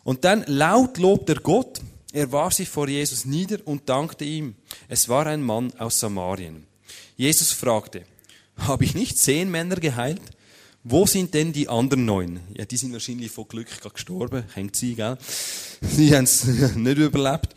Und 0.03 0.23
dann 0.23 0.43
laut 0.45 0.99
lobt 0.99 1.27
er 1.29 1.39
Gott. 1.39 1.81
Er 2.13 2.31
warf 2.31 2.53
sich 2.53 2.69
vor 2.69 2.87
Jesus 2.87 3.25
nieder 3.25 3.57
und 3.65 3.89
dankte 3.89 4.23
ihm. 4.23 4.53
Es 4.87 5.09
war 5.09 5.25
ein 5.25 5.41
Mann 5.41 5.73
aus 5.79 5.99
Samarien. 5.99 6.67
Jesus 7.17 7.51
fragte, 7.53 8.03
habe 8.55 8.83
ich 8.83 8.93
nicht 8.93 9.17
zehn 9.17 9.49
Männer 9.49 9.77
geheilt? 9.77 10.21
Wo 10.83 11.07
sind 11.07 11.33
denn 11.33 11.53
die 11.53 11.67
anderen 11.67 12.05
neun? 12.05 12.39
Ja, 12.53 12.65
die 12.65 12.77
sind 12.77 12.93
wahrscheinlich 12.93 13.31
vor 13.31 13.47
Glück 13.47 13.67
gestorben. 13.95 14.43
Hängt 14.53 14.75
sie, 14.75 14.93
gell? 14.93 15.17
Die 15.97 16.15
haben 16.15 16.25
es 16.25 16.43
nicht 16.75 16.97
überlebt. 16.99 17.55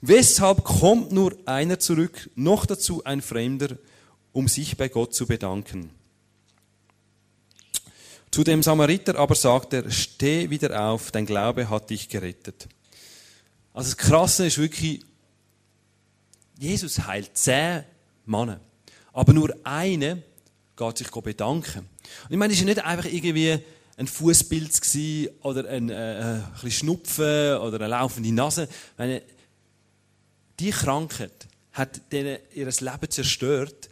Weshalb 0.00 0.64
kommt 0.64 1.12
nur 1.12 1.36
einer 1.44 1.78
zurück, 1.78 2.30
noch 2.36 2.64
dazu 2.64 3.04
ein 3.04 3.20
Fremder, 3.20 3.76
um 4.32 4.48
sich 4.48 4.76
bei 4.76 4.88
Gott 4.88 5.14
zu 5.14 5.26
bedanken. 5.26 5.90
Zu 8.30 8.44
dem 8.44 8.62
Samariter 8.62 9.16
aber 9.16 9.34
sagt 9.34 9.74
er, 9.74 9.90
steh 9.90 10.48
wieder 10.48 10.88
auf, 10.88 11.10
dein 11.10 11.26
Glaube 11.26 11.68
hat 11.68 11.90
dich 11.90 12.08
gerettet. 12.08 12.66
Also 13.74 13.90
das 13.90 13.96
Krasse 13.98 14.46
ist 14.46 14.58
wirklich, 14.58 15.04
Jesus 16.58 17.06
heilt 17.06 17.36
zehn 17.36 17.84
Männer. 18.24 18.60
Aber 19.12 19.34
nur 19.34 19.54
eine 19.64 20.22
geht 20.76 20.98
sich 20.98 21.10
bedanken. 21.10 21.80
Und 21.80 22.30
ich 22.30 22.36
meine, 22.36 22.54
es 22.54 22.58
war 22.60 22.66
nicht 22.66 22.84
einfach 22.84 23.04
irgendwie 23.04 23.58
ein 23.98 24.06
Fußpilz 24.06 24.96
oder 25.42 25.68
ein, 25.68 25.90
äh, 25.90 25.94
ein 25.94 26.52
bisschen 26.54 26.70
Schnupfen 26.70 27.58
oder 27.58 27.76
eine 27.76 27.88
laufende 27.88 28.32
Nase. 28.32 28.64
Ich 28.64 28.98
meine, 28.98 29.22
die 30.58 30.70
Krankheit 30.70 31.48
hat 31.72 32.12
denen 32.12 32.38
ihr 32.54 32.66
Leben 32.66 33.10
zerstört 33.10 33.90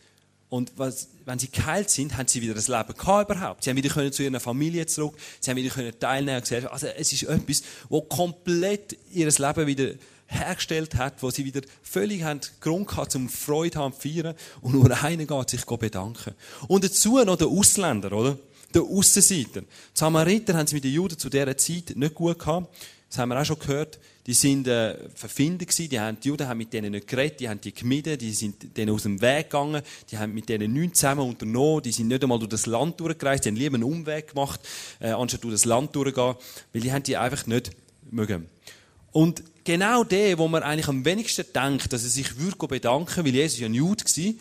und 0.51 0.73
was, 0.77 1.09
wenn 1.25 1.39
sie 1.39 1.51
geheilt 1.51 1.91
sind, 1.91 2.17
haben 2.17 2.27
sie 2.27 2.43
wieder 2.43 2.55
das 2.55 2.67
Leben 2.67 2.93
gehabt 2.93 3.31
überhaupt. 3.31 3.65
Sie 3.65 3.71
haben 3.71 3.77
wieder 3.77 3.89
können 3.89 4.13
zu 4.13 4.25
ihrer 4.25 4.41
Familie 4.41 4.85
zurück, 4.85 5.17
sie 5.41 5.51
haben 5.51 5.57
wieder 5.57 5.73
können 5.73 5.99
teilnehmen 5.99 6.43
können. 6.43 6.67
Also 6.67 6.89
es 6.89 7.13
ist 7.13 7.23
etwas, 7.23 7.63
wo 7.89 8.03
komplett 8.03 8.99
ihr 9.13 9.27
Leben 9.27 9.67
wieder 9.67 9.95
hergestellt 10.27 10.97
hat, 10.97 11.23
wo 11.23 11.31
sie 11.31 11.45
wieder 11.45 11.61
völlig 11.83 12.25
haben 12.25 12.41
Grund 12.61 12.89
gehabt, 12.89 13.13
zum 13.13 13.29
Freude 13.29 13.79
haben, 13.79 13.95
feiern. 13.95 14.35
Und 14.61 14.75
nur 14.75 14.91
einer 15.03 15.25
geht 15.25 15.51
sich 15.51 15.65
bedanken. 15.65 16.35
Und 16.69 16.85
dazu 16.85 17.23
noch 17.25 17.37
der 17.37 17.49
Ausländer, 17.49 18.13
oder? 18.13 18.39
Der 18.75 18.83
Aussenseiter. 18.83 19.63
Die 19.63 19.67
Samariter 19.95 20.55
haben 20.55 20.67
sie 20.67 20.77
mit 20.77 20.85
den 20.85 20.93
Juden 20.93 21.19
zu 21.19 21.29
dieser 21.29 21.57
Zeit 21.57 21.93
nicht 21.97 22.15
gut 22.15 22.39
gehabt. 22.39 22.69
Das 23.11 23.19
haben 23.19 23.31
wir 23.31 23.41
auch 23.41 23.45
schon 23.45 23.59
gehört. 23.59 23.99
Die 24.27 24.35
sind 24.35 24.69
äh, 24.69 24.97
verfindet 25.15 25.69
gewesen, 25.69 25.91
die, 25.91 25.99
haben, 25.99 26.19
die 26.21 26.29
Juden 26.29 26.47
haben 26.47 26.59
mit 26.59 26.73
denen 26.73 26.93
nicht 26.93 27.09
geredet, 27.09 27.41
die 27.41 27.49
haben 27.49 27.61
die 27.61 27.75
gemieden, 27.75 28.17
die 28.17 28.33
sind 28.33 28.77
denen 28.77 28.95
aus 28.95 29.03
dem 29.03 29.21
Weg 29.21 29.51
gegangen, 29.51 29.83
die 30.11 30.19
haben 30.19 30.33
mit 30.33 30.49
denen 30.49 30.73
nichts 30.73 31.01
zusammen 31.01 31.29
unternommen, 31.29 31.83
die 31.83 31.91
sind 31.91 32.07
nicht 32.07 32.23
einmal 32.23 32.39
durch 32.39 32.51
das 32.51 32.67
Land 32.67 33.01
durchgereist, 33.01 33.45
die 33.45 33.49
haben 33.49 33.57
lieber 33.57 33.75
einen 33.75 33.85
Umweg 33.85 34.29
gemacht, 34.29 34.61
äh, 35.01 35.11
anstatt 35.11 35.43
durch 35.43 35.55
das 35.55 35.65
Land 35.65 35.97
durchzugehen, 35.97 36.37
weil 36.73 36.83
die 36.83 36.93
haben 36.93 37.03
die 37.03 37.17
einfach 37.17 37.47
nicht 37.47 37.73
mögen. 38.11 38.47
Und 39.11 39.43
genau 39.65 40.05
der, 40.05 40.39
wo 40.39 40.47
man 40.47 40.63
eigentlich 40.63 40.89
am 40.89 41.05
wenigsten 41.05 41.47
denkt, 41.53 41.93
dass 41.93 42.05
er 42.05 42.11
sich 42.11 42.39
würde 42.39 42.69
bedanken, 42.69 43.25
weil 43.25 43.35
Jesus 43.35 43.59
ja 43.59 43.67
ein 43.67 43.75
Jude 43.75 44.05
war, 44.05 44.35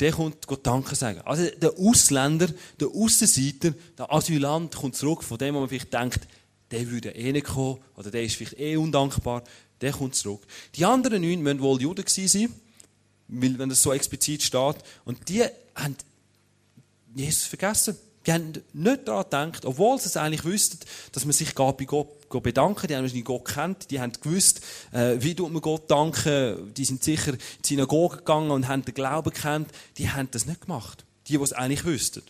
der 0.00 0.12
kommt 0.12 0.46
Gott 0.46 0.66
Danke 0.66 0.94
sagen. 0.94 1.20
Also 1.24 1.48
der 1.60 1.72
Ausländer, 1.78 2.48
der 2.80 2.88
Aussenseiter, 2.88 3.74
der 3.96 4.12
Asylant 4.12 4.74
kommt 4.74 4.96
zurück, 4.96 5.22
von 5.22 5.38
dem 5.38 5.54
wo 5.54 5.60
man 5.60 5.68
vielleicht 5.68 5.92
denkt, 5.92 6.20
der 6.70 6.90
würde 6.90 7.10
eh 7.10 7.32
nicht 7.32 7.46
kommen, 7.46 7.78
oder 7.96 8.10
der 8.10 8.22
ist 8.22 8.36
vielleicht 8.36 8.58
eh 8.58 8.76
undankbar, 8.76 9.42
der 9.80 9.92
kommt 9.92 10.14
zurück. 10.14 10.42
Die 10.74 10.84
anderen 10.84 11.22
neun 11.22 11.40
müssen 11.40 11.60
wohl 11.60 11.80
Juden 11.80 12.04
gewesen 12.04 12.28
sein, 12.28 12.54
weil, 13.28 13.58
wenn 13.58 13.68
das 13.68 13.82
so 13.82 13.92
explizit 13.92 14.42
steht, 14.42 14.76
und 15.04 15.28
die 15.28 15.44
haben 15.74 15.96
Jesus 17.14 17.44
vergessen. 17.44 17.96
Die 18.26 18.32
haben 18.32 18.52
nicht 18.74 19.08
daran 19.08 19.24
gedacht, 19.24 19.64
obwohl 19.64 19.98
sie 19.98 20.06
es 20.06 20.16
eigentlich 20.16 20.44
wüssten, 20.44 20.80
dass 21.12 21.24
man 21.24 21.32
sich 21.32 21.54
bei 21.54 21.84
Gott, 21.84 22.08
bedanken 22.42 22.86
Die 22.86 22.94
haben 22.94 23.02
wahrscheinlich 23.02 23.24
Gott 23.24 23.46
kennt. 23.46 23.90
Die 23.90 24.00
haben 24.00 24.12
gewusst, 24.12 24.60
äh, 24.92 25.16
wie 25.18 25.34
tut 25.34 25.50
man 25.50 25.62
Gott 25.62 25.90
danken. 25.90 26.74
Die 26.74 26.84
sind 26.84 27.02
sicher 27.02 27.32
in 27.32 27.38
die 27.64 27.68
Synagoge 27.68 28.18
gegangen 28.18 28.50
und 28.50 28.68
haben 28.68 28.84
den 28.84 28.92
Glauben 28.92 29.32
kennt. 29.32 29.70
Die 29.96 30.10
haben 30.10 30.28
das 30.30 30.44
nicht 30.44 30.60
gemacht. 30.62 31.04
Die, 31.26 31.38
die 31.38 31.42
es 31.42 31.54
eigentlich 31.54 31.86
wüssten. 31.86 32.22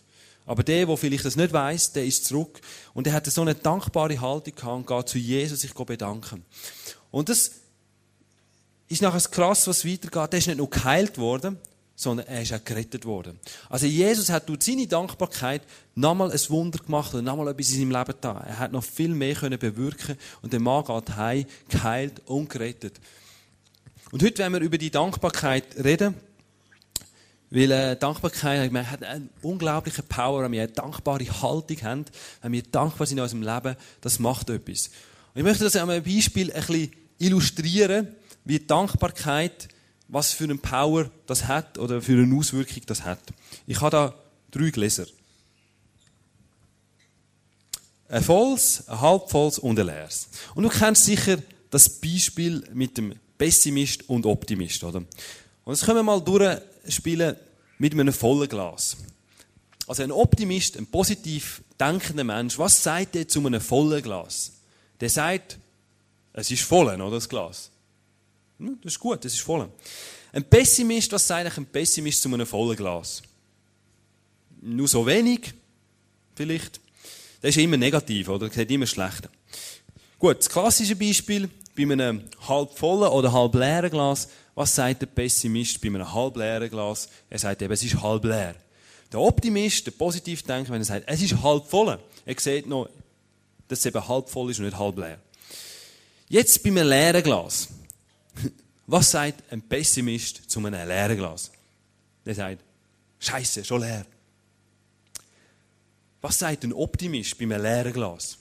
Aber 0.49 0.63
der, 0.63 0.87
der 0.87 0.97
vielleicht 0.97 1.25
das 1.25 1.35
nicht 1.35 1.53
weiß, 1.53 1.91
der 1.91 2.05
ist 2.05 2.25
zurück. 2.25 2.59
Und 2.95 3.05
er 3.05 3.13
hatte 3.13 3.29
so 3.29 3.41
eine 3.41 3.53
dankbare 3.53 4.19
Haltung 4.19 4.55
gehabt 4.55 4.77
und 4.77 4.87
geht 4.87 5.07
zu 5.07 5.19
Jesus 5.19 5.61
sich 5.61 5.75
bedanken. 5.75 6.43
Und 7.11 7.29
das 7.29 7.51
ist 8.87 9.03
nachher 9.03 9.21
krass, 9.29 9.67
was 9.67 9.85
weitergeht. 9.85 10.33
Der 10.33 10.39
ist 10.39 10.47
nicht 10.47 10.57
nur 10.57 10.67
geheilt 10.67 11.19
worden, 11.19 11.59
sondern 11.95 12.25
er 12.25 12.41
ist 12.41 12.51
auch 12.51 12.65
gerettet 12.65 13.05
worden. 13.05 13.39
Also 13.69 13.85
Jesus 13.85 14.31
hat 14.31 14.49
durch 14.49 14.63
seine 14.63 14.87
Dankbarkeit 14.87 15.61
nochmal 15.93 16.31
ein 16.31 16.49
Wunder 16.49 16.79
gemacht 16.79 17.13
und 17.13 17.25
nochmal 17.25 17.49
etwas 17.49 17.69
in 17.69 17.81
seinem 17.81 17.91
Leben 17.91 18.17
da. 18.19 18.43
Er 18.47 18.57
hat 18.57 18.71
noch 18.71 18.83
viel 18.83 19.09
mehr 19.09 19.35
können 19.35 19.59
bewirken 19.59 20.17
und 20.41 20.51
der 20.51 20.61
Mann 20.61 20.83
geht 20.83 21.15
heim, 21.15 21.45
geheilt 21.67 22.23
und 22.25 22.49
gerettet. 22.49 22.99
Und 24.11 24.23
heute 24.23 24.39
werden 24.39 24.53
wir 24.53 24.61
über 24.61 24.79
die 24.79 24.89
Dankbarkeit 24.89 25.75
reden, 25.77 26.15
weil 27.51 27.71
äh, 27.71 27.95
Dankbarkeit 27.95 28.71
man 28.71 28.89
hat 28.89 29.03
eine 29.03 29.29
unglaubliche 29.41 30.03
Power, 30.03 30.43
wenn 30.43 30.51
wir 30.51 30.63
eine 30.63 30.71
dankbare 30.71 31.25
Haltung 31.41 31.81
haben, 31.81 32.05
wenn 32.41 32.51
wir 32.51 32.63
dankbar 32.63 33.07
sind 33.07 33.17
in 33.17 33.23
unserem 33.23 33.43
Leben, 33.43 33.75
das 34.01 34.19
macht 34.19 34.49
etwas. 34.49 34.89
Und 35.33 35.39
ich 35.39 35.43
möchte 35.43 35.63
das 35.63 35.75
an 35.75 35.89
einem 35.89 36.03
Beispiel 36.03 36.51
ein 36.51 36.59
bisschen 36.59 36.91
illustrieren, 37.17 38.07
wie 38.45 38.59
Dankbarkeit 38.59 39.69
was 40.09 40.31
für 40.31 40.45
eine 40.45 40.55
Power 40.55 41.09
das 41.27 41.47
hat 41.47 41.77
oder 41.77 42.01
für 42.01 42.21
eine 42.21 42.35
Auswirkung 42.35 42.81
das 42.87 43.05
hat. 43.05 43.21
Ich 43.67 43.79
habe 43.79 43.91
da 43.91 44.15
drei 44.51 44.71
Gläser. 44.71 45.05
Ein 48.07 48.23
volles, 48.23 48.87
ein 48.87 48.99
halbvolles 48.99 49.59
und 49.59 49.79
ein 49.79 49.85
leeres. 49.85 50.29
Und 50.55 50.63
du 50.63 50.69
kennst 50.69 51.05
sicher 51.05 51.37
das 51.69 51.87
Beispiel 51.87 52.63
mit 52.73 52.97
dem 52.97 53.13
Pessimist 53.37 54.09
und 54.09 54.25
Optimist, 54.25 54.83
oder? 54.83 54.97
Und 54.97 55.75
jetzt 55.75 55.85
können 55.85 55.99
wir 55.99 56.03
mal 56.03 56.19
durchspielen 56.83 57.35
mit 57.77 57.93
einem 57.93 58.13
vollen 58.13 58.49
Glas. 58.49 58.97
Also 59.87 60.03
ein 60.03 60.11
Optimist, 60.11 60.77
ein 60.77 60.85
positiv 60.85 61.63
denkender 61.79 62.23
Mensch, 62.23 62.57
was 62.59 62.83
sagt 62.83 63.15
er 63.15 63.27
zu 63.27 63.45
einem 63.45 63.61
vollen 63.61 64.03
Glas? 64.03 64.51
Der 64.99 65.09
sagt, 65.09 65.57
es 66.33 66.51
ist 66.51 66.63
voll, 66.63 66.87
oder 66.87 67.09
das 67.09 67.27
Glas? 67.27 67.71
Hm, 68.59 68.77
das 68.83 68.93
ist 68.93 68.99
gut, 68.99 69.23
das 69.25 69.33
ist 69.33 69.41
voll. 69.41 69.69
Ein 70.31 70.43
Pessimist, 70.43 71.11
was 71.11 71.25
sagt 71.25 71.41
eigentlich 71.41 71.57
ein 71.57 71.65
Pessimist 71.65 72.21
zu 72.21 72.31
einem 72.31 72.45
vollen 72.45 72.75
Glas? 72.75 73.23
Nur 74.61 74.87
so 74.87 75.05
wenig, 75.05 75.53
vielleicht. 76.35 76.79
Das 77.41 77.51
ist 77.51 77.57
immer 77.57 77.77
negativ, 77.77 78.27
oder? 78.27 78.47
Das 78.47 78.55
sieht 78.55 78.69
immer 78.69 78.85
schlechter. 78.85 79.29
Gut, 80.19 80.39
das 80.39 80.49
klassische 80.49 80.97
Beispiel, 80.97 81.49
bei 81.75 81.83
einem 81.83 82.23
halb 82.47 82.77
vollen 82.77 83.09
oder 83.09 83.31
halb 83.31 83.55
leeren 83.55 83.89
Glas, 83.89 84.27
was 84.59 84.75
sagt 84.75 85.01
der 85.01 85.05
Pessimist 85.05 85.79
bei 85.79 85.87
einem 85.87 86.13
halb 86.13 86.35
leeren 86.35 86.69
Glas? 86.69 87.07
Er 87.29 87.39
sagt 87.39 87.61
eben, 87.61 87.71
es 87.71 87.81
ist 87.81 88.01
halb 88.01 88.25
leer. 88.25 88.55
Der 89.09 89.21
Optimist, 89.21 89.85
der 89.85 89.91
positiv 89.91 90.43
denkt, 90.43 90.69
wenn 90.69 90.81
er 90.81 90.85
sagt, 90.85 91.05
es 91.07 91.21
ist 91.21 91.41
halb 91.41 91.65
voll, 91.65 91.97
er 92.25 92.39
sieht 92.41 92.67
noch, 92.67 92.89
dass 93.69 93.79
es 93.79 93.85
eben 93.85 94.05
halb 94.05 94.29
voll 94.29 94.51
ist 94.51 94.59
und 94.59 94.65
nicht 94.65 94.77
halb 94.77 94.97
leer. 94.97 95.17
Jetzt 96.27 96.61
bei 96.61 96.71
einem 96.71 96.89
leeren 96.89 97.23
Glas. 97.23 97.69
Was 98.85 99.11
sagt 99.11 99.49
ein 99.49 99.61
Pessimist 99.61 100.51
zu 100.51 100.59
einem 100.59 100.85
leeren 100.85 101.15
Glas? 101.15 101.51
Der 102.25 102.35
sagt, 102.35 102.61
Scheiße, 103.17 103.63
schon 103.63 103.79
leer. 103.79 104.05
Was 106.19 106.37
sagt 106.37 106.65
ein 106.65 106.73
Optimist 106.73 107.37
bei 107.37 107.45
einem 107.45 107.61
leeren 107.61 107.93
Glas? 107.93 108.37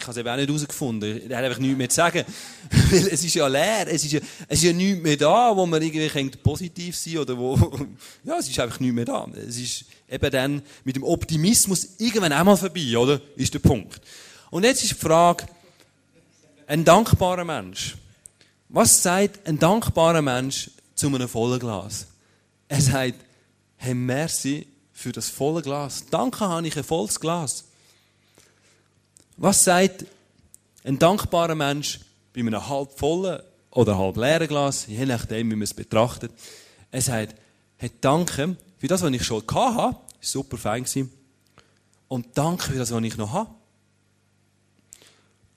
Ich 0.00 0.06
habe 0.06 0.12
es 0.12 0.16
eben 0.16 0.28
auch 0.28 0.36
nicht 0.36 0.48
herausgefunden. 0.48 1.30
Er 1.30 1.36
hat 1.36 1.44
einfach 1.44 1.58
nichts 1.58 1.76
mehr 1.76 1.88
zu 1.90 1.96
sagen. 1.96 2.24
Weil 2.90 3.06
es 3.08 3.22
ist 3.22 3.34
ja 3.34 3.46
leer. 3.46 3.86
Es 3.86 4.02
ist 4.02 4.12
ja, 4.12 4.20
es 4.48 4.58
ist 4.58 4.64
ja 4.64 4.72
nichts 4.72 5.02
mehr 5.02 5.16
da, 5.16 5.54
wo 5.54 5.66
man 5.66 5.82
irgendwie 5.82 6.30
positiv 6.38 6.96
sein 6.96 7.18
oder 7.18 7.36
wo, 7.36 7.54
ja, 8.24 8.38
es 8.38 8.48
ist 8.48 8.58
einfach 8.58 8.80
nichts 8.80 8.94
mehr 8.94 9.04
da. 9.04 9.26
Es 9.46 9.58
ist 9.58 9.84
eben 10.08 10.30
dann 10.30 10.62
mit 10.84 10.96
dem 10.96 11.04
Optimismus 11.04 11.86
irgendwann 11.98 12.32
einmal 12.32 12.56
vorbei, 12.56 12.96
oder? 12.96 13.20
Ist 13.36 13.52
der 13.52 13.58
Punkt. 13.58 14.00
Und 14.50 14.64
jetzt 14.64 14.82
ist 14.82 14.92
die 14.92 15.06
Frage, 15.06 15.46
ein 16.66 16.84
dankbarer 16.84 17.44
Mensch. 17.44 17.96
Was 18.70 19.02
sagt 19.02 19.46
ein 19.46 19.58
dankbarer 19.58 20.22
Mensch 20.22 20.70
zu 20.94 21.08
einem 21.08 21.28
vollen 21.28 21.58
Glas? 21.58 22.06
Er 22.68 22.80
sagt, 22.80 23.16
hey, 23.76 23.94
merci 23.94 24.66
für 24.92 25.12
das 25.12 25.28
volle 25.28 25.60
Glas. 25.60 26.04
Danke 26.10 26.48
habe 26.48 26.66
ich 26.66 26.76
ein 26.76 26.84
volles 26.84 27.20
Glas. 27.20 27.64
Was 29.42 29.64
sagt 29.64 30.04
ein 30.84 30.98
dankbarer 30.98 31.54
Mensch 31.54 32.00
bei 32.34 32.40
einem 32.40 32.68
halb 32.68 32.92
vollen 32.98 33.40
oder 33.70 33.96
halb 33.96 34.18
leeren 34.18 34.46
Glas, 34.46 34.84
je 34.86 35.06
nachdem, 35.06 35.50
wie 35.50 35.54
man 35.54 35.62
es 35.62 35.72
betrachtet? 35.72 36.30
Er 36.90 37.00
sagt, 37.00 37.36
hey, 37.78 37.90
danke 38.02 38.58
für 38.76 38.86
das, 38.86 39.00
was 39.00 39.10
ich 39.10 39.24
schon 39.24 39.42
hatte, 39.50 39.96
super 40.20 40.58
fein 40.58 40.84
gewesen. 40.84 41.10
Und 42.08 42.36
danke 42.36 42.64
für 42.64 42.76
das, 42.76 42.92
was 42.92 43.02
ich 43.02 43.16
noch 43.16 43.32
habe. 43.32 43.50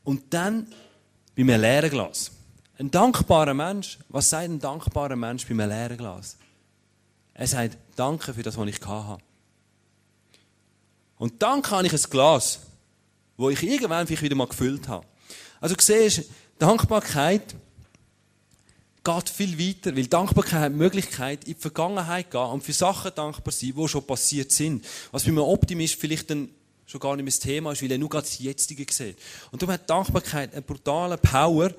Und 0.05 0.33
dann 0.33 0.67
bei 1.35 1.41
einem 1.41 1.59
leeren 1.59 1.89
Glas. 1.89 2.31
Ein 2.79 2.89
dankbarer 2.89 3.53
Mensch, 3.53 3.99
was 4.07 4.29
sagt 4.29 4.45
ein 4.45 4.59
dankbarer 4.59 5.17
Mensch 5.17 5.45
bei 5.45 5.51
einem 5.51 5.69
leeren 5.69 5.97
Glas? 5.97 6.37
Er 7.33 7.47
sagt, 7.47 7.77
danke 7.97 8.33
für 8.33 8.43
das, 8.43 8.55
was 8.55 8.69
ich 8.69 8.79
hatte. 8.79 9.21
Und 11.17 11.43
dann 11.43 11.61
kann 11.61 11.83
ich 11.83 11.91
ein 11.91 12.09
Glas, 12.09 12.61
wo 13.43 13.49
ich 13.49 13.61
irgendwann 13.61 14.07
vielleicht 14.07 14.23
wieder 14.23 14.35
mal 14.35 14.47
gefüllt 14.47 14.87
habe. 14.87 15.05
Also 15.59 15.75
du 15.75 15.83
siehst, 15.83 16.29
Dankbarkeit 16.57 17.55
geht 19.03 19.29
viel 19.29 19.59
weiter, 19.59 19.95
weil 19.95 20.07
Dankbarkeit 20.07 20.61
hat 20.61 20.71
die 20.71 20.77
Möglichkeit, 20.77 21.43
in 21.43 21.55
die 21.55 21.59
Vergangenheit 21.59 22.31
zu 22.31 22.37
gehen 22.37 22.49
und 22.51 22.63
für 22.63 22.73
Sachen 22.73 23.11
dankbar 23.13 23.53
zu 23.53 23.65
sein, 23.65 23.73
die 23.75 23.87
schon 23.87 24.07
passiert 24.07 24.51
sind. 24.51 24.85
Was 25.11 25.23
bei 25.23 25.29
einem 25.29 25.39
Optimist 25.39 25.95
vielleicht 25.95 26.29
dann 26.29 26.49
schon 26.85 27.01
gar 27.01 27.15
nicht 27.15 27.25
mehr 27.25 27.31
das 27.31 27.39
Thema 27.39 27.71
ist, 27.71 27.81
weil 27.81 27.91
er 27.91 27.97
nur 27.97 28.09
gerade 28.09 28.25
das 28.25 28.39
Jetzige 28.39 28.85
sieht. 28.91 29.17
Und 29.51 29.61
darum 29.61 29.73
hat 29.73 29.89
Dankbarkeit 29.89 30.53
eine 30.53 30.61
brutale 30.61 31.17
Power, 31.17 31.71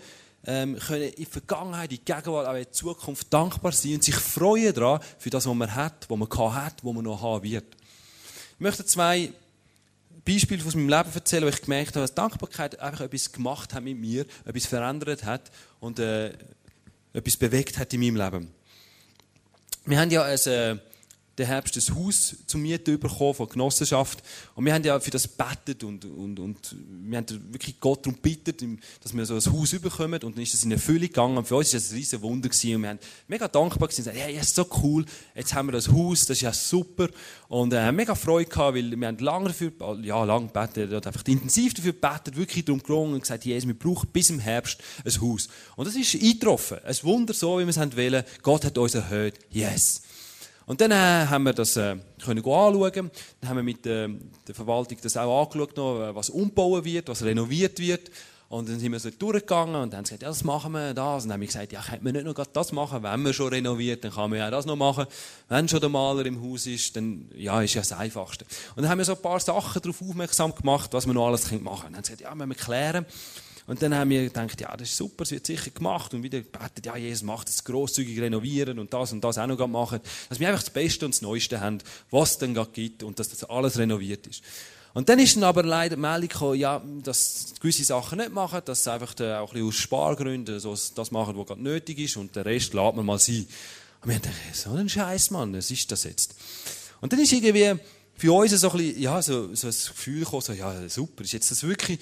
ähm, 0.46 0.78
können 0.78 1.08
in 1.08 1.24
der 1.24 1.26
Vergangenheit, 1.26 1.92
in 1.92 2.00
der 2.04 2.16
Gegenwart, 2.16 2.46
auch 2.46 2.52
in 2.52 2.64
der 2.64 2.72
Zukunft 2.72 3.32
dankbar 3.32 3.72
sein 3.72 3.94
und 3.94 4.04
sich 4.04 4.16
freuen 4.16 4.74
daran, 4.74 5.00
für 5.18 5.30
das, 5.30 5.46
was 5.46 5.54
man 5.54 5.74
hat, 5.74 6.06
was 6.10 6.18
man 6.18 6.54
hat, 6.54 6.84
was 6.84 6.92
man 6.92 7.04
noch 7.04 7.22
haben 7.22 7.42
wird. 7.42 7.64
Ich 8.54 8.60
möchte 8.60 8.84
zwei 8.84 9.32
Beispiele 10.24 10.64
aus 10.64 10.74
meinem 10.74 10.88
Leben 10.88 11.10
erzählen, 11.14 11.44
wo 11.44 11.48
ich 11.48 11.60
gemerkt 11.60 11.90
habe, 11.90 12.00
dass 12.00 12.14
Dankbarkeit 12.14 12.80
einfach 12.80 13.02
etwas 13.02 13.32
gemacht 13.32 13.74
hat 13.74 13.84
mit 13.84 13.98
mir, 13.98 14.24
etwas 14.44 14.66
verändert 14.66 15.24
hat 15.24 15.50
und 15.80 15.98
äh, 15.98 16.32
etwas 17.12 17.36
bewegt 17.36 17.78
hat 17.78 17.92
in 17.92 18.00
meinem 18.00 18.16
Leben. 18.16 18.48
Wir 19.84 20.00
haben 20.00 20.10
ja 20.10 20.22
ein, 20.22 20.38
äh, 20.46 20.76
den 21.38 21.46
Herbst 21.46 21.76
ein 21.76 21.96
Haus 21.96 22.36
zum 22.46 22.62
Mieten 22.62 22.98
bekommen 22.98 23.34
von 23.34 23.46
der 23.46 23.52
Genossenschaft. 23.54 24.22
Und 24.54 24.64
wir 24.64 24.72
haben 24.72 24.84
ja 24.84 24.98
für 25.00 25.10
das 25.10 25.26
betet 25.26 25.82
und, 25.82 26.04
und, 26.04 26.38
und 26.38 26.76
wir 27.02 27.18
haben 27.18 27.52
wirklich 27.52 27.80
Gott 27.80 28.06
darum 28.06 28.20
gebeten, 28.22 28.80
dass 29.02 29.14
wir 29.14 29.26
so 29.26 29.34
ein 29.34 29.52
Haus 29.52 29.70
bekommen. 29.70 30.22
Und 30.22 30.36
dann 30.36 30.42
ist 30.42 30.54
das 30.54 30.64
in 30.64 30.70
Erfüllung 30.70 31.08
gegangen. 31.08 31.38
Und 31.38 31.48
für 31.48 31.56
uns 31.56 31.72
war 31.72 31.80
das 31.80 31.90
ein 31.90 31.96
riesen 31.96 32.22
Wunder 32.22 32.48
gewesen. 32.48 32.76
Und 32.76 32.82
wir 32.82 32.88
haben 32.90 32.98
mega 33.26 33.48
dankbar 33.48 33.88
gewesen. 33.88 34.10
Hey, 34.12 34.36
ist 34.36 34.54
so 34.54 34.66
cool. 34.82 35.04
Jetzt 35.34 35.54
haben 35.54 35.66
wir 35.66 35.72
das 35.72 35.88
Haus. 35.88 36.26
Das 36.26 36.36
ist 36.36 36.42
ja 36.42 36.52
super. 36.52 37.08
Und 37.48 37.72
äh, 37.72 37.90
mega 37.90 38.14
Freude 38.14 38.48
gehabt, 38.48 38.76
weil 38.76 38.98
wir 38.98 39.06
haben 39.06 39.18
lange 39.18 39.48
dafür, 39.48 39.72
ja, 40.02 40.24
lange 40.24 40.48
gebetet, 40.48 41.06
einfach 41.06 41.24
intensiv 41.26 41.74
dafür 41.74 41.92
gebetet, 41.92 42.36
wirklich 42.36 42.64
darum 42.64 42.82
gerungen 42.82 43.14
und 43.14 43.20
gesagt, 43.20 43.44
Jesus, 43.44 43.66
wir 43.66 43.78
brauchen 43.78 44.08
bis 44.12 44.30
im 44.30 44.38
Herbst 44.38 44.80
ein 45.04 45.20
Haus. 45.20 45.48
Und 45.76 45.86
das 45.86 45.96
ist 45.96 46.14
eingetroffen. 46.14 46.78
Ein 46.84 46.96
Wunder, 47.02 47.34
so 47.34 47.58
wie 47.58 47.66
wir 47.66 47.68
es 47.68 47.96
wollen. 47.96 48.24
Gott 48.42 48.64
hat 48.64 48.78
uns 48.78 48.94
erhöht. 48.94 49.34
Yes. 49.50 50.02
Und 50.66 50.80
dann 50.80 50.90
äh, 50.90 51.26
haben 51.26 51.44
wir 51.44 51.52
das 51.52 51.76
äh, 51.76 51.96
können 52.24 52.38
anschauen. 52.38 53.10
Dann 53.40 53.50
haben 53.50 53.56
wir 53.56 53.62
mit 53.62 53.86
äh, 53.86 54.08
der 54.46 54.54
Verwaltung 54.54 54.98
das 55.02 55.16
auch 55.16 55.42
angeschaut, 55.42 55.76
äh, 55.76 56.14
was 56.14 56.30
umbauen 56.30 56.84
wird, 56.84 57.08
was 57.08 57.22
renoviert 57.22 57.78
wird. 57.78 58.10
Und 58.48 58.68
dann 58.68 58.78
sind 58.78 58.92
wir 58.92 59.00
so 59.00 59.10
durchgegangen 59.10 59.74
und 59.74 59.94
haben 59.94 60.04
gesagt, 60.04 60.22
ja, 60.22 60.28
das 60.28 60.44
machen 60.44 60.72
wir, 60.72 60.94
das. 60.94 61.24
Und 61.24 61.28
dann 61.28 61.34
haben 61.34 61.40
wir 61.40 61.48
gesagt, 61.48 61.72
ja, 61.72 61.82
könnte 61.82 62.04
man 62.04 62.12
nicht 62.12 62.24
noch 62.24 62.34
das 62.34 62.72
machen? 62.72 63.02
Wenn 63.02 63.22
man 63.22 63.32
schon 63.34 63.48
renoviert, 63.48 64.04
dann 64.04 64.12
kann 64.12 64.30
man 64.30 64.38
ja 64.38 64.50
das 64.50 64.64
noch 64.64 64.76
machen. 64.76 65.06
Wenn 65.48 65.68
schon 65.68 65.80
der 65.80 65.88
Maler 65.88 66.24
im 66.26 66.40
Haus 66.42 66.66
ist, 66.66 66.94
dann, 66.94 67.30
ja, 67.34 67.60
ist 67.62 67.74
ja 67.74 67.80
das 67.80 67.92
Einfachste. 67.92 68.44
Und 68.76 68.82
dann 68.82 68.90
haben 68.90 68.98
wir 68.98 69.04
so 69.04 69.16
ein 69.16 69.22
paar 69.22 69.40
Sachen 69.40 69.82
darauf 69.82 70.00
aufmerksam 70.00 70.54
gemacht, 70.54 70.92
was 70.92 71.06
wir 71.06 71.14
noch 71.14 71.26
alles 71.26 71.50
machen 71.50 71.64
können. 71.64 71.66
Und 71.66 71.82
dann 71.82 71.84
haben 71.84 71.94
wir 71.94 72.02
gesagt, 72.02 72.20
ja, 72.20 72.34
wir 72.34 72.54
klären. 72.54 73.06
Und 73.66 73.80
dann 73.80 73.94
haben 73.94 74.10
wir 74.10 74.24
gedacht, 74.24 74.60
ja, 74.60 74.76
das 74.76 74.90
ist 74.90 74.96
super, 74.96 75.22
es 75.22 75.30
wird 75.30 75.46
sicher 75.46 75.70
gemacht. 75.70 76.12
Und 76.12 76.22
wieder 76.22 76.40
gebetet, 76.40 76.84
ja, 76.84 76.96
Jesus 76.96 77.22
macht 77.22 77.48
es 77.48 77.64
grosszügig 77.64 78.20
renovieren 78.20 78.78
und 78.78 78.92
das 78.92 79.12
und 79.12 79.24
das 79.24 79.38
auch 79.38 79.46
noch 79.46 79.66
machen. 79.66 80.00
Dass 80.28 80.38
wir 80.38 80.48
einfach 80.48 80.62
das 80.62 80.70
Beste 80.70 81.06
und 81.06 81.14
das 81.14 81.22
Neueste 81.22 81.60
haben, 81.60 81.78
was 82.10 82.32
es 82.32 82.38
dann 82.38 82.54
gibt 82.72 83.02
und 83.02 83.18
dass 83.18 83.30
das 83.30 83.44
alles 83.44 83.78
renoviert 83.78 84.26
ist. 84.26 84.42
Und 84.92 85.08
dann 85.08 85.18
ist 85.18 85.34
dann 85.34 85.42
aber 85.42 85.64
leider 85.64 85.96
die 85.96 86.00
Meldung 86.00 86.28
gekommen, 86.28 86.58
ja, 86.58 86.80
dass 87.02 87.54
gewisse 87.58 87.84
Sachen 87.84 88.18
nicht 88.18 88.32
machen, 88.32 88.60
dass 88.64 88.84
sie 88.84 88.92
einfach 88.92 89.14
auch 89.14 89.20
ein 89.20 89.46
bisschen 89.46 89.68
aus 89.68 89.74
Spargründen 89.74 90.60
so 90.60 90.76
das 90.94 91.10
machen, 91.10 91.36
was 91.36 91.46
gerade 91.46 91.62
nötig 91.62 91.98
ist 91.98 92.16
und 92.16 92.36
den 92.36 92.44
Rest 92.44 92.74
lässt 92.74 92.96
man 92.96 93.04
mal 93.04 93.18
sein. 93.18 93.46
Und 94.02 94.08
wir 94.08 94.14
haben 94.14 94.22
gedacht, 94.22 94.36
so 94.52 94.70
ein 94.70 94.88
Scheiß, 94.88 95.30
Mann, 95.30 95.52
was 95.56 95.70
ist 95.70 95.90
das 95.90 96.04
jetzt? 96.04 96.36
Und 97.00 97.12
dann 97.12 97.18
ist 97.18 97.32
irgendwie 97.32 97.74
für 98.16 98.32
uns 98.32 98.52
so 98.52 98.70
ein 98.70 98.76
bisschen, 98.76 99.02
ja, 99.02 99.20
so, 99.20 99.52
so 99.54 99.66
ein 99.66 99.72
Gefühl 99.72 100.20
gekommen, 100.20 100.42
so, 100.42 100.52
ja, 100.52 100.88
super, 100.88 101.24
ist 101.24 101.32
jetzt 101.32 101.50
das 101.50 101.64
wirklich, 101.64 101.98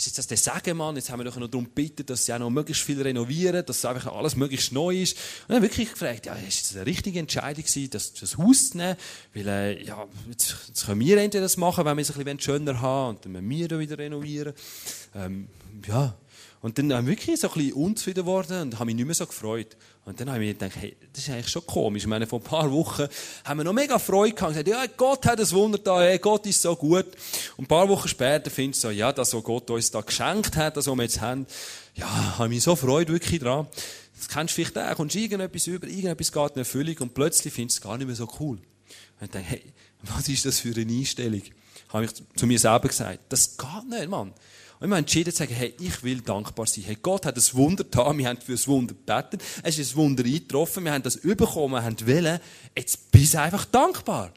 ist 0.00 0.06
jetzt 0.06 0.18
das 0.18 0.26
der 0.26 0.36
Sagemann, 0.38 0.96
jetzt 0.96 1.10
haben 1.10 1.20
wir 1.20 1.24
doch 1.24 1.36
noch 1.36 1.48
darum 1.48 1.64
gebeten, 1.64 2.06
dass 2.06 2.24
sie 2.24 2.32
auch 2.32 2.38
noch 2.38 2.50
möglichst 2.50 2.82
viel 2.82 3.00
renovieren, 3.00 3.64
dass 3.66 3.84
einfach 3.84 4.12
alles 4.12 4.34
möglichst 4.34 4.72
neu 4.72 5.02
ist. 5.02 5.16
Und 5.46 5.54
dann 5.54 5.62
wirklich 5.62 5.90
gefragt, 5.90 6.26
ja, 6.26 6.34
ist 6.34 6.70
das 6.70 6.76
eine 6.76 6.86
richtige 6.86 7.18
Entscheidung 7.18 7.62
gewesen, 7.62 7.90
das, 7.90 8.14
das 8.14 8.38
Haus 8.38 8.70
zu 8.70 8.78
nehmen? 8.78 8.96
Weil, 9.34 9.48
äh, 9.48 9.84
ja, 9.84 10.06
jetzt, 10.28 10.56
jetzt 10.68 10.86
können 10.86 11.00
wir 11.00 11.18
entweder 11.18 11.42
das 11.42 11.56
machen, 11.56 11.84
wenn 11.84 11.96
wir 11.96 12.02
es 12.02 12.10
ein 12.10 12.24
bisschen 12.24 12.40
schöner 12.40 12.80
haben 12.80 13.16
und 13.16 13.24
dann 13.24 13.32
müssen 13.32 13.50
wir 13.50 13.68
da 13.68 13.78
wieder 13.78 13.98
renovieren. 13.98 14.54
Ähm, 15.14 15.48
ja. 15.86 16.16
Und 16.62 16.78
dann 16.78 16.92
haben 16.92 17.06
wir 17.06 17.12
wirklich 17.12 17.40
so 17.40 17.48
ein 17.48 17.54
bisschen 17.54 17.72
unzufrieden 17.72 18.24
geworden 18.24 18.62
und 18.62 18.74
habe 18.74 18.86
mich 18.86 18.94
nicht 18.94 19.06
mehr 19.06 19.14
so 19.14 19.26
gefreut. 19.26 19.76
Und 20.04 20.18
dann 20.18 20.30
habe 20.30 20.42
ich 20.42 20.48
mir 20.48 20.54
gedacht, 20.54 20.80
hey, 20.80 20.96
das 21.12 21.24
ist 21.24 21.30
eigentlich 21.30 21.48
schon 21.48 21.66
komisch. 21.66 22.02
Ich 22.02 22.08
meine, 22.08 22.26
vor 22.26 22.40
ein 22.40 22.44
paar 22.44 22.70
Wochen 22.72 23.06
haben 23.44 23.58
wir 23.58 23.64
noch 23.64 23.72
mega 23.72 23.98
Freude 23.98 24.34
gehabt 24.34 24.52
gesagt, 24.52 24.68
ja, 24.68 24.84
Gott 24.96 25.26
hat 25.26 25.38
ein 25.38 25.50
Wunder 25.50 25.78
da, 25.78 26.00
hey, 26.00 26.18
Gott 26.18 26.46
ist 26.46 26.62
so 26.62 26.74
gut. 26.74 27.06
Und 27.56 27.64
ein 27.64 27.66
paar 27.66 27.88
Wochen 27.88 28.08
später 28.08 28.50
findest 28.50 28.82
du 28.82 28.88
so, 28.88 28.92
ja, 28.92 29.12
das, 29.12 29.34
was 29.34 29.42
Gott 29.44 29.70
uns 29.70 29.90
da 29.90 30.00
geschenkt 30.00 30.56
hat, 30.56 30.76
das, 30.76 30.86
was 30.86 30.96
wir 30.96 31.02
jetzt 31.02 31.20
haben, 31.20 31.46
ja, 31.94 32.38
habe 32.38 32.48
ich 32.48 32.56
mich 32.56 32.62
so 32.62 32.74
Freude 32.76 33.12
wirklich 33.12 33.40
dran. 33.40 33.66
Das 34.16 34.28
kennst 34.28 34.56
du 34.56 34.64
vielleicht 34.64 34.78
auch, 34.78 34.96
kommst 34.96 35.16
irgendetwas 35.16 35.66
über, 35.66 35.86
irgendetwas 35.86 36.32
geht 36.32 36.52
in 36.52 36.58
Erfüllung 36.58 36.96
und 37.00 37.14
plötzlich 37.14 37.52
findest 37.52 37.78
du 37.78 37.80
es 37.80 37.82
gar 37.88 37.98
nicht 37.98 38.06
mehr 38.06 38.16
so 38.16 38.28
cool. 38.40 38.56
Und 38.56 39.24
ich 39.24 39.30
denke, 39.30 39.48
hey, 39.48 39.62
was 40.02 40.28
ist 40.28 40.46
das 40.46 40.60
für 40.60 40.74
eine 40.74 40.92
Einstellung? 40.92 41.42
Habe 41.90 42.06
ich 42.06 42.12
zu 42.36 42.46
mir 42.46 42.58
selber 42.58 42.88
gesagt. 42.88 43.20
Das 43.28 43.56
geht 43.56 43.88
nicht, 43.88 44.08
Mann. 44.08 44.32
Und 44.80 44.88
wir 44.88 44.96
haben 44.96 45.02
entschieden 45.02 45.30
zu 45.30 45.38
sagen, 45.38 45.54
hey, 45.54 45.74
ich 45.78 46.02
will 46.02 46.22
dankbar 46.22 46.66
sein. 46.66 46.84
Hey, 46.84 46.96
Gott 47.00 47.26
hat 47.26 47.36
ein 47.36 47.44
Wunder 47.52 47.84
getan, 47.84 48.16
wir 48.16 48.26
haben 48.26 48.40
für 48.40 48.52
das 48.52 48.66
Wunder 48.66 48.94
gebeten, 48.94 49.38
es 49.62 49.78
ist 49.78 49.92
ein 49.92 49.96
Wunder 49.96 50.24
eingetroffen, 50.24 50.84
wir 50.84 50.92
haben 50.92 51.02
das 51.02 51.18
bekommen, 51.18 51.82
haben 51.82 51.96
wollen, 52.06 52.40
jetzt 52.74 53.10
bist 53.10 53.34
du 53.34 53.40
einfach 53.40 53.66
dankbar. 53.66 54.32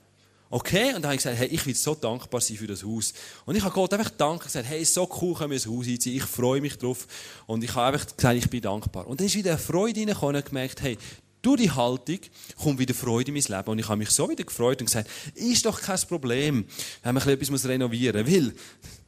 Okay? 0.50 0.88
Und 0.88 0.96
dann 0.96 1.06
habe 1.06 1.16
ich 1.16 1.24
gesagt, 1.24 1.40
hey, 1.40 1.48
ich 1.48 1.66
will 1.66 1.74
so 1.74 1.96
dankbar 1.96 2.42
sein 2.42 2.58
für 2.58 2.68
das 2.68 2.84
Haus. 2.84 3.14
Und 3.46 3.56
ich 3.56 3.64
habe 3.64 3.74
Gott 3.74 3.94
einfach 3.94 4.10
danken 4.10 4.44
gesagt, 4.44 4.68
hey, 4.68 4.84
so 4.84 5.10
cool, 5.22 5.34
können 5.34 5.52
wir 5.52 5.58
das 5.58 5.66
Haus 5.66 5.88
einziehen, 5.88 6.18
ich 6.18 6.26
freue 6.26 6.60
mich 6.60 6.78
drauf. 6.78 7.08
Und 7.48 7.64
ich 7.64 7.74
habe 7.74 7.96
einfach 7.96 8.14
gesagt, 8.14 8.38
ich 8.38 8.50
bin 8.50 8.62
dankbar. 8.62 9.08
Und 9.08 9.22
dann 9.22 9.28
ist 9.28 9.36
wieder 9.36 9.52
eine 9.52 9.60
Freude 9.60 10.02
reingekommen 10.02 10.36
und 10.36 10.46
gemerkt, 10.46 10.82
hey, 10.82 10.98
durch 11.42 11.62
die 11.62 11.72
Haltung 11.72 12.20
kommt 12.62 12.80
wieder 12.80 12.94
Freude 12.94 13.32
in 13.32 13.34
mein 13.34 13.58
Leben. 13.58 13.70
Und 13.70 13.80
ich 13.80 13.88
habe 13.88 13.98
mich 13.98 14.10
so 14.10 14.30
wieder 14.30 14.44
gefreut 14.44 14.82
und 14.82 14.88
gesagt, 14.88 15.10
ist 15.36 15.66
doch 15.66 15.80
kein 15.80 16.00
Problem, 16.02 16.66
wenn 17.02 17.16
man 17.16 17.28
etwas 17.28 17.66
renovieren 17.66 18.24
muss. 18.26 18.34
Weil, 18.34 18.54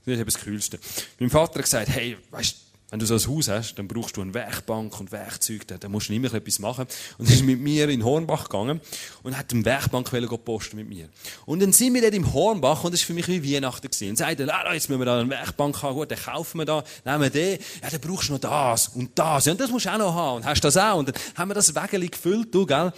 das 0.05 0.19
ist 0.19 0.27
das 0.27 0.43
Kühlste. 0.43 0.79
Mein 1.19 1.29
Vater 1.29 1.55
hat 1.55 1.63
gesagt, 1.63 1.89
hey, 1.89 2.17
weißt 2.31 2.65
wenn 2.91 2.99
du 2.99 3.05
so 3.07 3.15
ein 3.15 3.35
Haus 3.35 3.47
hast, 3.47 3.75
dann 3.75 3.87
brauchst 3.87 4.15
du 4.15 4.21
eine 4.21 4.33
Werkbank 4.33 4.99
und 4.99 5.11
Werkzeug, 5.11 5.67
dann 5.67 5.91
musst 5.91 6.09
du 6.09 6.13
immer 6.13 6.31
etwas 6.33 6.59
machen. 6.59 6.85
Und 7.17 7.27
er 7.27 7.33
ist 7.33 7.43
mit 7.43 7.59
mir 7.59 7.89
in 7.89 8.05
Hornbach 8.05 8.43
gegangen 8.43 8.79
und 9.23 9.37
hat 9.37 9.51
eine 9.51 9.65
Werkbank 9.65 10.09
posten 10.45 10.77
mit 10.77 10.87
mir. 10.87 11.09
Und 11.47 11.61
dann 11.61 11.73
sind 11.73 11.95
wir 11.95 12.01
dort 12.01 12.13
im 12.13 12.31
Hornbach 12.31 12.83
und 12.83 12.93
das 12.93 13.01
war 13.01 13.07
für 13.07 13.13
mich 13.13 13.27
wie 13.27 13.55
Weihnachten 13.55 13.87
gewesen. 13.87 14.11
Und 14.11 14.17
sagte, 14.17 14.47
jetzt 14.71 14.89
müssen 14.89 15.01
wir 15.01 15.05
da 15.05 15.19
eine 15.19 15.29
Werkbank 15.29 15.81
haben, 15.81 15.95
gut, 15.95 16.11
dann 16.11 16.19
kaufen 16.19 16.59
wir 16.59 16.65
da, 16.65 16.83
nehmen 17.03 17.23
wir 17.23 17.29
den, 17.31 17.59
ja, 17.81 17.89
dann 17.89 17.99
brauchst 17.99 18.29
du 18.29 18.33
noch 18.33 18.39
das 18.39 18.89
und 18.89 19.17
das, 19.17 19.45
ja, 19.45 19.51
und 19.51 19.59
das 19.59 19.71
musst 19.71 19.87
du 19.87 19.89
auch 19.89 19.97
noch 19.97 20.13
haben, 20.13 20.35
und 20.37 20.45
hast 20.45 20.61
das 20.61 20.77
auch, 20.77 20.97
und 20.97 21.09
dann 21.09 21.15
haben 21.35 21.49
wir 21.49 21.55
das 21.55 21.73
Wägeli 21.73 22.07
gefüllt, 22.07 22.53
du, 22.53 22.65
gell. 22.65 22.93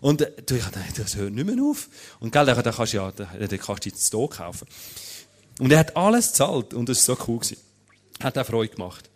Und, 0.00 0.22
äh, 0.22 0.30
du, 0.46 0.54
ja, 0.54 0.70
das 0.96 1.16
hört 1.16 1.32
nicht 1.32 1.46
mehr 1.46 1.62
auf. 1.62 1.88
Und, 2.20 2.32
gell, 2.32 2.46
da, 2.46 2.54
da 2.54 2.72
kannst 2.72 2.92
du 2.92 2.96
ja, 2.96 3.10
da, 3.10 3.24
da 3.24 3.56
kannst 3.56 3.84
du 3.84 3.88
jetzt 3.90 4.10
hier 4.10 4.28
kaufen. 4.28 4.66
Und 5.58 5.72
er 5.72 5.78
hat 5.78 5.96
alles 5.96 6.28
gezahlt 6.28 6.74
und 6.74 6.88
das 6.88 7.06
war 7.08 7.16
so 7.16 7.24
cool. 7.28 7.38
Gewesen. 7.38 7.58
Hat 8.22 8.38
auch 8.38 8.46
Freude 8.46 8.74
gemacht. 8.74 9.08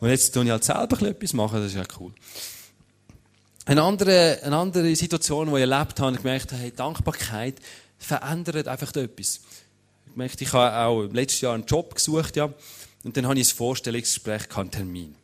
Und 0.00 0.10
jetzt 0.10 0.32
tue 0.32 0.44
ich 0.44 0.50
halt 0.50 0.64
selber 0.64 1.00
etwas 1.02 1.32
machen, 1.32 1.60
das 1.60 1.72
ist 1.72 1.76
ja 1.76 1.84
cool. 1.98 2.12
Eine 3.64 3.82
andere, 3.82 4.40
eine 4.42 4.56
andere 4.56 4.94
Situation, 4.94 5.48
die 5.48 5.54
ich 5.54 5.60
erlebt 5.60 5.98
habe, 5.98 6.14
ich 6.14 6.22
gemerkt 6.22 6.52
habe, 6.52 6.62
hey, 6.62 6.70
Dankbarkeit 6.70 7.56
verändert 7.98 8.68
einfach 8.68 8.94
etwas. 8.94 9.40
Ich 10.06 10.12
gemerkt, 10.12 10.40
ich 10.40 10.52
habe 10.52 10.76
auch 10.76 11.02
letztes 11.12 11.40
Jahr 11.40 11.54
einen 11.54 11.66
Job 11.66 11.94
gesucht, 11.94 12.36
ja, 12.36 12.52
und 13.04 13.16
dann 13.16 13.26
habe 13.26 13.38
ich 13.38 13.48
ein 13.50 13.56
Vorstellungsgespräch, 13.56 14.48
keinen 14.48 14.70
Termin. 14.70 15.16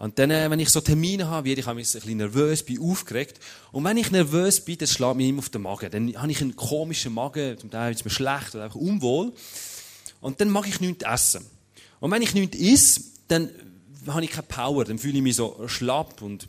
Und 0.00 0.18
dann, 0.18 0.30
äh, 0.30 0.50
wenn 0.50 0.58
ich 0.58 0.70
so 0.70 0.80
Termine 0.80 1.28
habe, 1.28 1.50
werde 1.50 1.60
ich 1.60 1.66
ein 1.66 1.76
bisschen 1.76 2.16
nervös, 2.16 2.62
bin 2.62 2.80
aufgeregt. 2.80 3.38
Und 3.70 3.84
wenn 3.84 3.98
ich 3.98 4.10
nervös 4.10 4.64
bin, 4.64 4.78
dann 4.78 4.88
schlägt 4.88 5.16
mir 5.16 5.28
immer 5.28 5.40
auf 5.40 5.50
den 5.50 5.60
Magen. 5.60 5.90
Dann 5.90 6.16
habe 6.16 6.32
ich 6.32 6.40
einen 6.40 6.56
komischen 6.56 7.12
Magen, 7.12 7.58
zum 7.58 7.70
Teil 7.70 7.92
ist 7.92 8.06
mir 8.06 8.10
schlecht 8.10 8.54
oder 8.54 8.64
einfach 8.64 8.80
unwohl. 8.80 9.34
Und 10.22 10.40
dann 10.40 10.48
mag 10.48 10.66
ich 10.66 10.80
nichts 10.80 11.04
essen. 11.04 11.44
Und 12.00 12.10
wenn 12.10 12.22
ich 12.22 12.32
nichts 12.32 12.56
esse, 12.58 13.02
dann 13.28 13.50
habe 14.06 14.24
ich 14.24 14.30
keine 14.30 14.46
Power, 14.46 14.86
dann 14.86 14.98
fühle 14.98 15.18
ich 15.18 15.22
mich 15.22 15.36
so 15.36 15.68
schlapp 15.68 16.22
und 16.22 16.48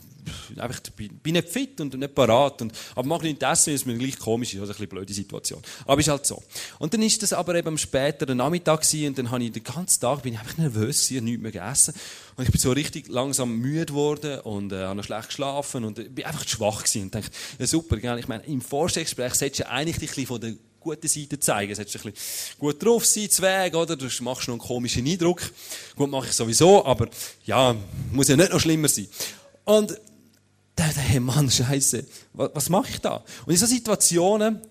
einfach, 0.58 0.80
bin 0.96 1.34
nicht 1.34 1.50
fit 1.50 1.80
und 1.82 1.94
nicht 1.98 2.16
parat. 2.16 2.62
Und, 2.62 2.74
aber 2.96 3.08
mag 3.08 3.24
nicht 3.24 3.42
essen, 3.42 3.74
ist 3.74 3.86
mir 3.86 3.98
gleich 3.98 4.18
komisch, 4.18 4.54
ist 4.54 4.62
also 4.62 4.74
eine 4.74 4.88
blöde 4.88 5.14
Situation. 5.14 5.62
Aber 5.86 6.00
ist 6.00 6.08
halt 6.08 6.26
so. 6.26 6.42
Und 6.80 6.94
dann 6.94 7.02
ist 7.02 7.22
das 7.24 7.34
aber 7.34 7.56
eben 7.56 7.70
am 7.70 7.78
späteren 7.78 8.38
Nachmittag 8.38 8.82
gewesen, 8.82 9.08
und 9.08 9.18
dann 9.18 9.32
habe 9.32 9.44
ich 9.44 9.52
den 9.52 9.64
ganzen 9.64 10.00
Tag, 10.00 10.24
bin 10.24 10.34
ich 10.34 10.40
einfach 10.40 10.58
nervös 10.58 11.08
gewesen, 11.08 11.26
nichts 11.26 11.42
mehr 11.42 11.52
gegessen. 11.52 11.94
Und 12.36 12.46
ich 12.46 12.52
bin 12.52 12.62
so 12.62 12.72
richtig 12.72 13.08
langsam 13.08 13.58
müde 13.58 13.88
geworden 13.88 14.40
und, 14.42 14.72
äh, 14.72 14.84
habe 14.84 14.96
noch 14.96 15.04
schlecht 15.04 15.28
geschlafen 15.28 15.84
und 15.84 16.00
äh, 16.00 16.04
bin 16.04 16.26
einfach 16.26 16.48
schwach 16.48 16.84
gewesen 16.84 17.04
und 17.04 17.16
dachte, 17.16 17.32
ja 17.60 17.68
super, 17.68 17.98
gell? 17.98 18.20
ich 18.20 18.28
meine, 18.28 18.44
im 18.46 18.62
Vorstellungsgespräch 18.62 19.34
solltest 19.34 19.62
du 19.62 19.70
eigentlich 19.70 19.98
dich 20.00 20.18
ein 20.18 20.26
von 20.26 20.42
der 20.42 20.54
guten 20.82 21.08
Seite 21.08 21.40
zeigen. 21.40 21.74
Solltest 21.74 21.96
du 21.96 22.00
ein 22.10 22.14
bisschen 22.14 22.60
gut 22.60 22.84
drauf 22.84 23.06
sein, 23.06 23.30
Zweig, 23.30 23.76
oder? 23.76 23.96
Du 23.96 24.06
machst 24.22 24.48
noch 24.48 24.56
einen 24.56 24.60
komischen 24.60 25.08
Eindruck. 25.08 25.42
Gut, 25.96 26.10
mache 26.10 26.28
ich 26.28 26.34
sowieso, 26.34 26.84
aber 26.86 27.08
ja, 27.46 27.76
muss 28.12 28.28
ja 28.28 28.36
nicht 28.36 28.52
noch 28.52 28.60
schlimmer 28.60 28.90
sein. 28.90 29.08
Und 29.64 29.98
dachte, 30.76 31.00
hey 31.00 31.20
Mann, 31.20 31.50
Scheiße, 31.50 32.06
was, 32.34 32.52
was 32.54 32.70
mache 32.70 32.90
ich 32.90 33.02
da? 33.02 33.24
Und 33.46 33.54
in 33.54 33.58
so 33.58 33.66
Situationen 33.66 34.62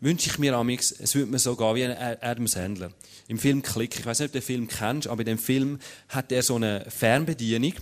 wünsche 0.00 0.30
ich 0.30 0.38
mir 0.38 0.54
amix, 0.54 0.92
es 0.92 1.14
würde 1.14 1.30
mir 1.30 1.38
so 1.38 1.56
gehen 1.56 1.74
wie 1.74 1.84
ein 1.84 2.18
Adam 2.20 2.46
Sandler. 2.46 2.90
Im 3.26 3.38
Film 3.38 3.62
Klick, 3.62 3.98
ich 3.98 4.06
weiß 4.06 4.20
nicht, 4.20 4.28
ob 4.28 4.32
du 4.32 4.38
den 4.38 4.46
Film 4.46 4.68
kennst, 4.68 5.08
aber 5.08 5.20
in 5.20 5.26
dem 5.26 5.38
Film 5.38 5.78
hat 6.08 6.32
er 6.32 6.42
so 6.42 6.56
eine 6.56 6.84
Fernbedienung 6.88 7.74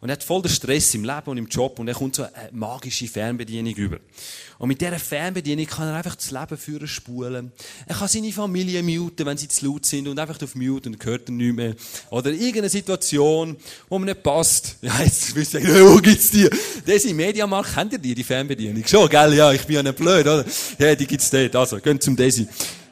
und 0.00 0.08
er 0.08 0.12
hat 0.14 0.24
voll 0.24 0.40
den 0.40 0.50
Stress 0.50 0.94
im 0.94 1.04
Leben 1.04 1.26
und 1.26 1.36
im 1.36 1.46
Job 1.46 1.78
und 1.78 1.86
er 1.86 1.94
kommt 1.94 2.16
so 2.16 2.22
eine 2.22 2.32
magische 2.52 3.06
Fernbedienung 3.06 3.74
über. 3.74 3.98
Und 4.58 4.68
mit 4.68 4.80
dieser 4.80 4.98
Fernbedienung 4.98 5.66
kann 5.66 5.88
er 5.88 5.94
einfach 5.94 6.16
das 6.16 6.30
Leben 6.30 6.56
führen 6.56 6.88
spulen. 6.88 7.52
Er 7.86 7.94
kann 7.94 8.08
seine 8.08 8.32
Familie 8.32 8.82
muten, 8.82 9.26
wenn 9.26 9.36
sie 9.36 9.48
zu 9.48 9.66
laut 9.66 9.84
sind 9.84 10.08
und 10.08 10.18
einfach 10.18 10.40
auf 10.42 10.54
Mute 10.54 10.88
und 10.88 11.04
hört 11.04 11.28
er 11.28 11.32
nicht 11.32 11.54
mehr. 11.54 11.74
Oder 12.10 12.30
irgendeine 12.30 12.70
Situation, 12.70 13.56
wo 13.88 13.98
mir 13.98 14.06
nicht 14.06 14.22
passt. 14.22 14.76
Ja, 14.90 15.02
jetzt 15.02 15.36
du 15.36 15.44
sagen, 15.44 15.66
wo 15.66 15.98
gibt's 15.98 16.30
die? 16.30 16.48
Desi 16.86 17.12
Mediamarkt, 17.12 17.74
kennt 17.74 17.92
ihr 17.92 17.98
die, 17.98 18.14
die 18.14 18.24
Fernbedienung? 18.24 18.84
Schon, 18.86 19.08
gell? 19.08 19.34
Ja, 19.34 19.52
ich 19.52 19.64
bin 19.64 19.76
ja 19.76 19.82
nicht 19.82 19.96
blöd, 19.96 20.26
oder? 20.26 20.44
Ja, 20.78 20.94
die 20.94 21.06
gibt's 21.06 21.30
dort. 21.30 21.54
Also, 21.54 21.78
geht 21.78 22.02
zum 22.02 22.16
Desi 22.16 22.48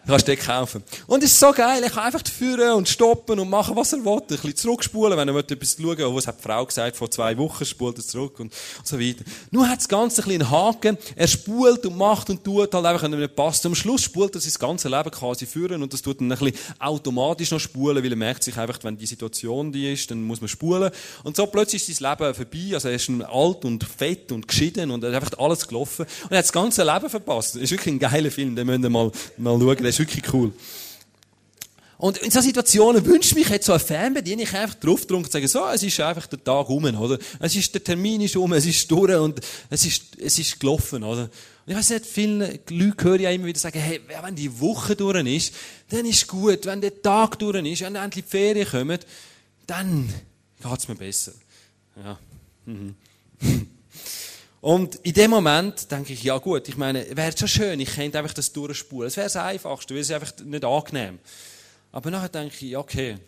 kannst 0.09 0.27
du 0.27 0.35
den 0.35 0.45
kaufen. 0.45 0.83
Und 1.07 1.23
es 1.23 1.33
ist 1.33 1.41
so 1.41 1.53
geil, 1.53 1.83
ich 1.85 1.93
kann 1.93 2.05
einfach 2.05 2.23
führen 2.27 2.73
und 2.73 2.89
stoppen 2.89 3.39
und 3.39 3.51
machen, 3.51 3.77
was 3.77 3.93
er 3.93 4.05
will. 4.05 4.19
Ein 4.19 4.27
bisschen 4.27 4.57
zurückspulen, 4.57 5.17
wenn 5.19 5.29
er 5.29 5.37
etwas 5.37 5.77
schauen 5.77 5.99
will. 5.99 6.15
Was 6.15 6.27
hat 6.27 6.39
die 6.39 6.43
Frau 6.43 6.65
gesagt, 6.65 6.97
vor 6.97 7.11
zwei 7.11 7.37
Wochen 7.37 7.65
spult 7.65 7.99
er 7.99 8.05
zurück 8.05 8.41
und, 8.41 8.53
so 8.83 8.99
weiter. 8.99 9.25
Nur 9.51 9.69
hat 9.69 9.79
das 9.79 9.89
Ganze 9.89 10.23
ein 10.23 10.29
bisschen 10.29 10.43
einen 10.43 10.51
Haken. 10.51 10.99
Er 11.15 11.29
spult 11.29 11.85
und 11.87 11.97
macht 11.97 12.31
und 12.31 12.43
tut 12.43 12.73
halt 12.73 12.87
einfach, 12.87 13.03
wenn 13.03 13.13
er 13.13 13.19
nicht 13.19 13.37
passt. 13.37 13.65
Am 13.67 13.75
Schluss 13.75 14.03
spult 14.03 14.35
er 14.35 14.41
sein 14.41 14.53
ganzes 14.59 14.91
Leben 14.91 15.11
quasi 15.11 15.47
führen 15.47 15.83
und 15.83 15.93
das 15.93 16.03
tut 16.03 16.21
dann 16.21 16.33
ein 16.33 16.39
bisschen 16.39 16.59
automatisch 16.79 17.51
noch 17.51 17.61
spulen, 17.61 18.03
weil 18.03 18.11
er 18.11 18.17
merkt 18.17 18.43
sich 18.43 18.57
einfach, 18.57 18.79
wenn 18.83 18.97
die 18.97 19.07
Situation 19.07 19.73
die 19.73 19.93
ist, 19.93 20.11
dann 20.11 20.23
muss 20.23 20.41
man 20.41 20.49
spulen. 20.49 20.91
Und 21.25 21.37
so 21.37 21.47
plötzlich 21.47 21.87
ist 21.89 21.99
sein 21.99 22.11
Leben 22.11 22.35
vorbei. 22.35 22.75
Also 22.75 22.89
er 22.89 22.95
ist 22.95 23.11
alt 23.11 23.65
und 23.65 23.85
fett 23.85 24.33
und 24.33 24.49
geschieden 24.49 24.91
und 24.91 25.05
er 25.05 25.13
hat 25.13 25.23
einfach 25.23 25.39
alles 25.39 25.67
gelaufen. 25.67 26.07
Und 26.25 26.33
er 26.33 26.39
hat 26.39 26.45
das 26.45 26.53
ganze 26.53 26.83
Leben 26.83 27.11
verpasst. 27.11 27.57
Das 27.57 27.63
ist 27.63 27.71
wirklich 27.71 27.95
ein 27.95 27.99
geiler 27.99 28.31
Film, 28.31 28.57
den 28.57 28.67
müsst 28.67 28.83
ihr 28.83 28.91
mal, 28.91 29.11
mal 29.37 29.59
schauen 29.59 29.98
ist 29.99 30.15
wirklich 30.15 30.33
cool. 30.33 30.53
Und 31.99 32.19
in 32.19 32.31
so 32.31 32.41
Situationen 32.41 33.05
wünscht 33.05 33.35
mich 33.35 33.49
jetzt 33.49 33.67
so 33.67 33.73
eine 33.73 33.81
Fernbedienung 33.81 34.47
einfach 34.47 34.75
drauf 34.77 35.05
und 35.11 35.33
sagen, 35.33 35.49
so, 35.49 35.67
es 35.67 35.83
ist 35.83 35.99
einfach 35.99 36.29
der 36.29 36.43
Tag 36.43 36.69
um, 36.69 36.85
oder? 36.85 37.19
Es 37.41 37.57
ist, 37.57 37.75
der 37.75 37.83
Termin 37.83 38.21
ist 38.21 38.37
um, 38.37 38.53
es 38.53 38.67
ist 38.67 38.89
durch 38.89 39.17
und 39.17 39.41
es 39.69 39.85
ist, 39.85 40.17
es 40.17 40.39
ist 40.39 40.61
gelaufen, 40.61 41.03
oder? 41.03 41.23
Und 41.23 41.31
ich 41.67 41.77
weiß 41.77 41.91
nicht, 41.91 42.07
viele 42.07 42.61
Leute 42.71 43.05
hören 43.05 43.21
ja 43.21 43.31
immer 43.31 43.47
wieder 43.47 43.59
sagen, 43.59 43.81
hey, 43.81 44.01
wenn 44.23 44.37
die 44.37 44.61
Woche 44.61 44.95
durch 44.95 45.27
ist, 45.27 45.53
dann 45.89 46.07
ist 46.07 46.29
gut. 46.29 46.67
Wenn 46.67 46.81
der 46.81 47.03
Tag 47.03 47.37
durch 47.41 47.67
ist, 47.67 47.83
wenn 47.83 47.97
endlich 47.97 48.25
die 48.25 48.31
Ferien 48.31 48.69
kommen, 48.69 49.01
dann 49.67 50.09
geht's 50.63 50.87
mir 50.87 50.95
besser. 50.95 51.33
Ja. 51.97 52.17
Mhm. 52.65 52.95
Und 54.61 54.97
in 54.97 55.13
dem 55.13 55.31
Moment 55.31 55.91
denke 55.91 56.13
ich, 56.13 56.23
ja 56.23 56.39
gut, 56.39 56.69
ich 56.69 56.77
meine, 56.77 57.17
wäre 57.17 57.37
schon 57.37 57.49
schön, 57.49 57.79
ich 57.79 57.95
könnte 57.95 58.19
einfach 58.19 58.35
das 58.35 58.53
durchspulen. 58.53 59.09
Es 59.09 59.17
wäre 59.17 59.27
das 59.27 59.37
Einfachste, 59.37 59.95
weil 59.95 60.01
es 60.01 60.11
einfach 60.11 60.33
nicht 60.45 60.65
angenehm. 60.65 61.19
Aber 61.93 62.11
nachher 62.11 62.29
denke 62.29 62.67
ich, 62.67 62.77
okay, 62.77 63.19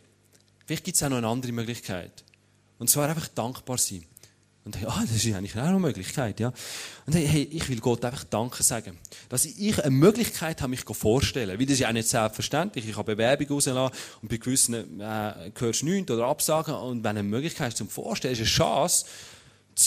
vielleicht 0.67 0.85
gibt 0.85 0.97
es 0.97 1.03
auch 1.03 1.09
noch 1.09 1.19
eine 1.19 1.29
andere 1.29 1.53
Möglichkeit. 1.53 2.25
Und 2.79 2.91
zwar 2.91 3.09
einfach 3.09 3.29
dankbar 3.29 3.79
sein. 3.79 4.05
Und 4.65 4.79
hey, 4.79 4.87
ah, 4.87 5.01
das 5.01 5.25
ist 5.25 5.35
eigentlich 5.35 5.57
auch 5.57 5.63
eine 5.63 5.79
Möglichkeit, 5.79 6.39
ja. 6.39 6.53
Und 7.07 7.15
hey, 7.15 7.27
hey, 7.27 7.49
ich 7.51 7.67
will 7.69 7.81
Gott 7.81 8.05
einfach 8.05 8.25
Danke 8.25 8.63
sagen. 8.63 8.99
Dass 9.31 9.47
ich 9.47 9.83
eine 9.83 9.91
Möglichkeit 9.91 10.61
habe, 10.61 10.71
mich 10.71 10.83
vorzustellen. 10.83 11.59
Weil 11.59 11.65
das 11.65 11.75
ist 11.75 11.81
ja 11.81 11.89
auch 11.89 11.93
nicht 11.93 12.09
selbstverständlich. 12.09 12.87
Ich 12.87 12.97
habe 12.97 13.17
Bewerbung 13.17 13.47
rausgelassen 13.49 13.97
und 14.21 14.29
bei 14.29 14.37
gewissen 14.37 15.01
äh, 15.01 15.51
hörst 15.59 15.83
du 15.83 15.87
nichts 15.87 16.11
oder 16.11 16.27
Absagen. 16.27 16.75
Und 16.75 17.03
wenn 17.03 17.17
eine 17.17 17.23
Möglichkeit 17.23 17.75
zum 17.75 17.89
Vorstellen, 17.89 18.35
ist 18.35 18.41
eine 18.41 18.49
Chance, 18.49 19.07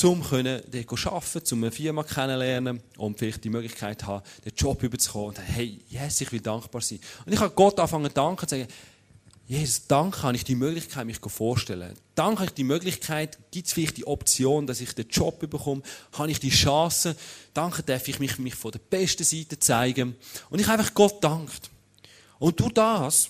um 0.04 0.24
können, 0.24 0.62
dort 0.72 1.08
arbeiten, 1.08 1.54
um 1.54 1.64
eine 1.64 1.72
Firma 1.72 2.04
kennenlernen 2.04 2.82
und 2.98 3.20
vielleicht 3.20 3.44
die 3.44 3.50
Möglichkeit 3.50 4.04
haben, 4.06 4.24
den 4.44 4.54
Job 4.56 4.82
überzukommen. 4.82 5.30
Und 5.30 5.40
hey, 5.40 5.80
yes, 5.90 6.22
ich 6.22 6.32
will 6.32 6.40
dankbar 6.40 6.82
sein. 6.82 7.00
Und 7.26 7.34
ich 7.34 7.40
habe 7.40 7.54
Gott 7.54 7.80
angefangen 7.80 8.08
zu 8.08 8.14
danken 8.14 8.42
und 8.42 8.50
sagen, 8.50 8.68
Jesus, 9.46 9.88
danke 9.88 10.24
habe 10.24 10.36
ich 10.38 10.46
die 10.46 10.56
Möglichkeit, 10.56 11.06
mich 11.06 11.20
vorzustellen. 11.20 11.94
Danke 12.16 12.40
habe 12.40 12.46
ich 12.46 12.54
die 12.54 12.64
Möglichkeit, 12.64 13.38
gibt 13.52 13.68
es 13.68 13.74
vielleicht 13.74 13.98
die 13.98 14.08
Option, 14.08 14.66
dass 14.66 14.80
ich 14.80 14.94
den 14.94 15.08
Job 15.10 15.40
bekomme, 15.40 15.82
habe 16.14 16.32
ich 16.32 16.40
die 16.40 16.50
Chance, 16.50 17.16
danke 17.54 17.84
darf 17.84 18.08
ich 18.08 18.20
mich, 18.20 18.40
mich 18.40 18.56
von 18.56 18.72
der 18.72 18.80
besten 18.80 19.24
Seite 19.26 19.60
zeigen. 19.60 20.16
Und 20.50 20.60
ich 20.60 20.68
habe 20.68 20.80
einfach 20.80 20.94
Gott 20.94 21.22
dankt. 21.24 21.70
Und 22.40 22.60
durch 22.60 22.74
das 22.74 23.30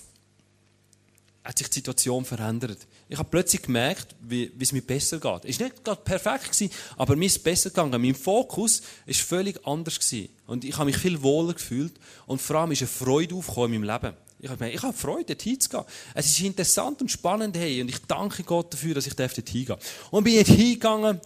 hat 1.44 1.58
sich 1.58 1.68
die 1.70 1.76
Situation 1.76 2.24
verändert. 2.26 2.78
Ich 3.10 3.18
habe 3.18 3.30
plötzlich 3.30 3.62
gemerkt, 3.62 4.16
wie, 4.22 4.52
es 4.60 4.72
mir 4.72 4.82
besser 4.82 5.20
geht. 5.20 5.46
Es 5.46 5.60
war 5.60 5.68
nicht 5.68 5.84
gerade 5.84 6.02
perfekt, 6.02 6.52
gewesen, 6.52 6.72
aber 6.98 7.16
mir 7.16 7.26
ist 7.26 7.38
es 7.38 7.44
besser 7.44 7.70
gegangen. 7.70 8.02
Mein 8.02 8.16
Fokus 8.16 8.82
war 9.06 9.14
völlig 9.14 9.66
anders. 9.66 10.00
Gewesen. 10.00 10.30
Und 10.48 10.64
ich 10.64 10.76
habe 10.76 10.86
mich 10.86 10.98
viel 10.98 11.22
wohler 11.22 11.54
gefühlt. 11.54 11.94
Und 12.26 12.42
vor 12.42 12.58
allem 12.58 12.72
ist 12.72 12.82
eine 12.82 12.88
Freude 12.88 13.36
aufgekommen 13.36 13.74
in 13.74 13.82
meinem 13.82 14.02
Leben. 14.02 14.18
Ich 14.40 14.50
habe, 14.50 14.70
ich 14.70 14.82
habe 14.82 14.94
Freude, 14.94 15.26
dort 15.26 15.42
hinzugehen. 15.42 15.86
Es 16.14 16.26
ist 16.26 16.42
interessant 16.42 17.02
und 17.02 17.10
spannend, 17.10 17.56
hey, 17.56 17.82
und 17.82 17.90
ich 17.90 18.00
danke 18.08 18.44
Gott 18.44 18.74
dafür, 18.74 18.94
dass 18.94 19.08
ich 19.08 19.16
dort 19.16 19.32
hingehe. 19.32 19.78
Und 20.12 20.24
bin 20.26 20.34
jetzt 20.34 20.52
hingegangen 20.52 21.22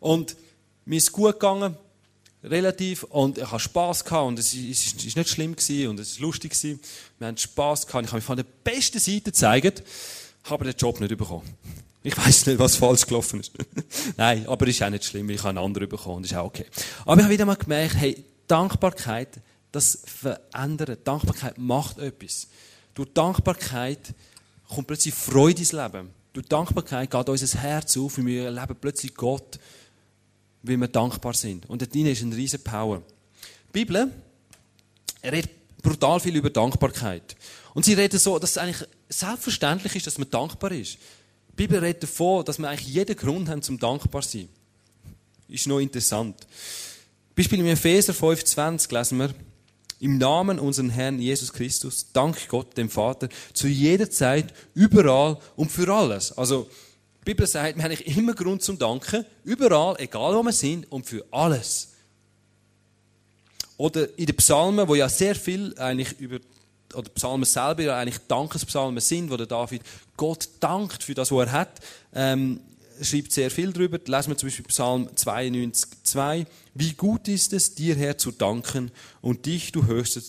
und 0.00 0.36
mir 0.86 0.96
ist 0.96 1.12
gut 1.12 1.34
gegangen, 1.34 1.76
relativ, 2.42 3.04
und 3.04 3.38
ich 3.38 3.50
habe 3.50 3.60
Spass 3.60 4.04
gehabt, 4.04 4.28
und 4.28 4.38
es 4.38 4.54
ist 4.54 5.16
nicht 5.16 5.28
schlimm 5.28 5.56
gewesen, 5.56 5.88
und 5.88 6.00
es 6.00 6.12
ist 6.12 6.20
lustig 6.20 6.52
gewesen. 6.52 6.80
Wir 7.18 7.26
haben 7.26 7.36
Spass 7.36 7.86
gehabt, 7.86 8.04
ich 8.04 8.10
habe 8.10 8.18
mich 8.18 8.24
von 8.24 8.36
der 8.36 8.44
besten 8.44 8.98
Seite 8.98 9.22
gezeigt, 9.24 9.82
habe 10.44 10.64
den 10.64 10.74
Job 10.76 11.00
nicht 11.00 11.16
bekommen. 11.16 11.48
Ich 12.02 12.16
weiß 12.16 12.46
nicht, 12.46 12.58
was 12.58 12.76
falsch 12.76 13.06
gelaufen 13.06 13.40
ist. 13.40 13.52
Nein, 14.16 14.46
aber 14.46 14.66
ist 14.66 14.82
auch 14.82 14.90
nicht 14.90 15.04
schlimm, 15.04 15.30
ich 15.30 15.38
habe 15.38 15.50
einen 15.50 15.58
anderen 15.58 15.88
bekommen, 15.88 16.22
das 16.22 16.32
ist 16.32 16.36
auch 16.36 16.46
okay. 16.46 16.66
Aber 17.06 17.16
ich 17.16 17.22
habe 17.22 17.32
wieder 17.32 17.46
mal 17.46 17.56
gemerkt, 17.56 17.94
hey, 17.96 18.22
Dankbarkeit, 18.46 19.40
das 19.72 20.02
verändert. 20.04 21.00
Dankbarkeit 21.06 21.56
macht 21.58 21.98
etwas. 21.98 22.46
Durch 22.94 23.08
Dankbarkeit 23.12 24.14
kommt 24.68 24.86
plötzlich 24.86 25.14
Freude 25.14 25.60
ins 25.60 25.72
Leben. 25.72 26.10
Durch 26.34 26.46
Dankbarkeit 26.46 27.10
geht 27.10 27.28
unser 27.28 27.58
Herz 27.60 27.96
auf 27.96 28.18
und 28.18 28.26
wir 28.26 28.44
erleben 28.44 28.76
plötzlich 28.80 29.14
Gott, 29.14 29.58
weil 30.62 30.76
wir 30.76 30.88
dankbar 30.88 31.34
sind. 31.34 31.68
Und 31.70 31.80
da 31.80 31.86
drin 31.86 32.06
ist 32.06 32.22
eine 32.22 32.36
riesige 32.36 32.62
Power. 32.62 33.02
Die 33.68 33.72
Bibel 33.72 34.10
redet 35.22 35.50
brutal 35.82 36.20
viel 36.20 36.36
über 36.36 36.50
Dankbarkeit. 36.50 37.36
Und 37.74 37.84
sie 37.84 37.94
redet 37.94 38.20
so, 38.20 38.38
dass 38.38 38.52
es 38.52 38.58
eigentlich 38.58 38.88
selbstverständlich 39.08 39.96
ist, 39.96 40.06
dass 40.06 40.18
man 40.18 40.30
dankbar 40.30 40.72
ist. 40.72 40.96
Die 41.50 41.56
Bibel 41.56 41.78
redet 41.78 42.04
davon, 42.04 42.44
dass 42.44 42.58
wir 42.58 42.68
eigentlich 42.68 42.88
jeden 42.88 43.16
Grund 43.16 43.48
haben 43.48 43.62
zum 43.62 43.78
dankbar 43.78 44.22
zu 44.22 44.38
sein. 44.38 44.48
Ist 45.48 45.66
noch 45.66 45.80
interessant. 45.80 46.46
Beispiel 47.34 47.60
im 47.60 47.66
Epheser 47.66 48.12
5,20 48.12 48.96
lesen 48.96 49.18
wir, 49.18 49.34
im 50.00 50.18
Namen 50.18 50.58
unseres 50.58 50.92
Herrn 50.92 51.18
Jesus 51.18 51.52
Christus, 51.52 52.12
dank 52.12 52.48
Gott, 52.48 52.76
dem 52.76 52.90
Vater, 52.90 53.28
zu 53.52 53.68
jeder 53.68 54.10
Zeit, 54.10 54.52
überall 54.74 55.38
und 55.56 55.70
für 55.70 55.92
alles. 55.92 56.36
Also, 56.36 56.68
die 57.20 57.24
Bibel 57.24 57.46
sagt, 57.46 57.76
wir 57.76 57.82
haben 57.82 57.90
eigentlich 57.90 58.16
immer 58.16 58.34
Grund 58.34 58.62
zum 58.62 58.78
Danken, 58.78 59.24
überall, 59.44 59.96
egal 59.98 60.34
wo 60.34 60.42
wir 60.42 60.52
sind 60.52 60.90
und 60.92 61.06
für 61.06 61.24
alles. 61.30 61.92
Oder 63.76 64.16
in 64.18 64.26
den 64.26 64.36
Psalmen, 64.36 64.86
wo 64.86 64.94
ja 64.94 65.08
sehr 65.08 65.34
viel 65.34 65.74
eigentlich 65.78 66.20
über, 66.20 66.38
oder 66.94 67.08
Psalmen 67.10 67.44
selber 67.44 67.82
ja 67.82 67.98
eigentlich 67.98 68.18
Dankespsalmen 68.28 69.00
sind, 69.00 69.30
wo 69.30 69.36
der 69.36 69.46
David 69.46 69.82
Gott 70.16 70.48
dankt 70.60 71.02
für 71.02 71.14
das, 71.14 71.30
was 71.30 71.46
er 71.46 71.52
hat, 71.52 71.80
ähm, 72.14 72.60
schreibt 73.00 73.32
sehr 73.32 73.50
viel 73.50 73.72
darüber. 73.72 73.98
Lesen 73.98 74.30
wir 74.30 74.36
zum 74.36 74.48
Beispiel 74.48 74.66
Psalm 74.66 75.08
92, 75.14 75.90
2. 76.02 76.46
Wie 76.74 76.92
gut 76.92 77.28
ist 77.28 77.52
es, 77.52 77.74
dir 77.74 77.96
Herr 77.96 78.18
zu 78.18 78.30
danken 78.30 78.90
und 79.20 79.46
dich, 79.46 79.72
du 79.72 79.86
höchster 79.86 80.20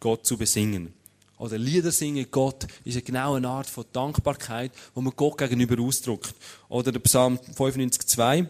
Gott, 0.00 0.26
zu 0.26 0.36
besingen. 0.36 0.92
Oder 1.38 1.58
Lieder 1.58 1.92
singen 1.92 2.26
Gott 2.30 2.66
ist 2.84 2.94
eine 2.94 3.02
genaue 3.02 3.46
Art 3.46 3.68
von 3.68 3.84
Dankbarkeit, 3.92 4.72
wo 4.94 5.02
man 5.02 5.12
Gott 5.16 5.38
gegenüber 5.38 5.82
ausdrückt. 5.82 6.34
Oder 6.68 6.92
der 6.92 7.00
Psalm 7.00 7.38
95, 7.38 8.06
2. 8.06 8.48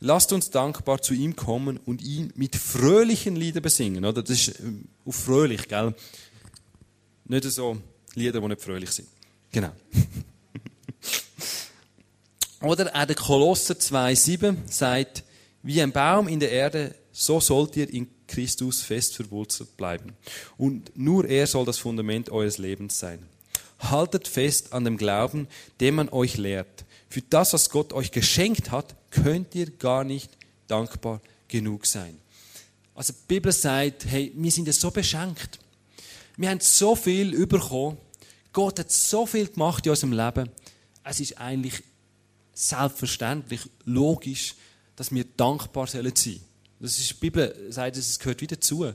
Lasst 0.00 0.32
uns 0.32 0.50
dankbar 0.50 1.02
zu 1.02 1.14
ihm 1.14 1.34
kommen 1.34 1.78
und 1.78 2.02
ihn 2.02 2.32
mit 2.36 2.54
fröhlichen 2.54 3.34
Liedern 3.34 3.62
besingen. 3.62 4.04
Oder 4.04 4.22
das 4.22 4.46
ist 4.48 4.60
ähm, 4.60 4.84
auf 5.04 5.16
fröhlich, 5.16 5.66
gell? 5.68 5.94
Nicht 7.28 7.44
so 7.44 7.76
Lieder, 8.14 8.40
die 8.40 8.48
nicht 8.48 8.62
fröhlich 8.62 8.90
sind. 8.90 9.08
Genau. 9.52 9.70
Oder 12.60 12.94
auch 12.94 13.04
der 13.04 13.14
Kolosser 13.14 13.74
2,7 13.74 14.56
sagt, 14.66 15.22
wie 15.62 15.80
ein 15.80 15.92
Baum 15.92 16.26
in 16.26 16.40
der 16.40 16.50
Erde, 16.50 16.94
so 17.12 17.38
sollt 17.38 17.76
ihr 17.76 17.92
in 17.92 18.08
Christus 18.26 18.80
fest 18.80 19.16
verwurzelt 19.16 19.76
bleiben. 19.76 20.14
Und 20.56 20.96
nur 20.96 21.26
er 21.26 21.46
soll 21.46 21.64
das 21.64 21.78
Fundament 21.78 22.30
eures 22.30 22.58
Lebens 22.58 22.98
sein. 22.98 23.20
Haltet 23.78 24.26
fest 24.26 24.72
an 24.72 24.84
dem 24.84 24.96
Glauben, 24.96 25.46
den 25.80 25.94
man 25.94 26.08
euch 26.08 26.36
lehrt. 26.36 26.84
Für 27.08 27.22
das, 27.22 27.52
was 27.52 27.70
Gott 27.70 27.92
euch 27.92 28.10
geschenkt 28.10 28.70
hat, 28.70 28.96
könnt 29.10 29.54
ihr 29.54 29.70
gar 29.70 30.04
nicht 30.04 30.30
dankbar 30.66 31.20
genug 31.46 31.86
sein. 31.86 32.18
Also 32.94 33.12
die 33.12 33.34
Bibel 33.34 33.52
sagt, 33.52 34.06
hey, 34.06 34.32
wir 34.34 34.50
sind 34.50 34.66
ja 34.66 34.72
so 34.72 34.90
beschenkt. 34.90 35.60
Wir 36.38 36.50
haben 36.50 36.60
so 36.60 36.94
viel 36.94 37.46
bekommen. 37.48 37.98
Gott 38.52 38.78
hat 38.78 38.92
so 38.92 39.26
viel 39.26 39.48
gemacht 39.48 39.84
in 39.84 39.90
unserem 39.90 40.12
Leben. 40.12 40.48
Es 41.02 41.18
ist 41.18 41.36
eigentlich 41.36 41.82
selbstverständlich, 42.54 43.62
logisch, 43.84 44.54
dass 44.94 45.12
wir 45.12 45.24
dankbar 45.24 45.88
sein 45.88 46.04
sollen. 46.14 46.40
Das 46.78 46.96
ist, 46.96 47.10
die 47.10 47.14
Bibel 47.14 47.66
sagt, 47.70 47.96
es 47.96 48.20
gehört 48.20 48.40
wieder 48.40 48.60
zu. 48.60 48.92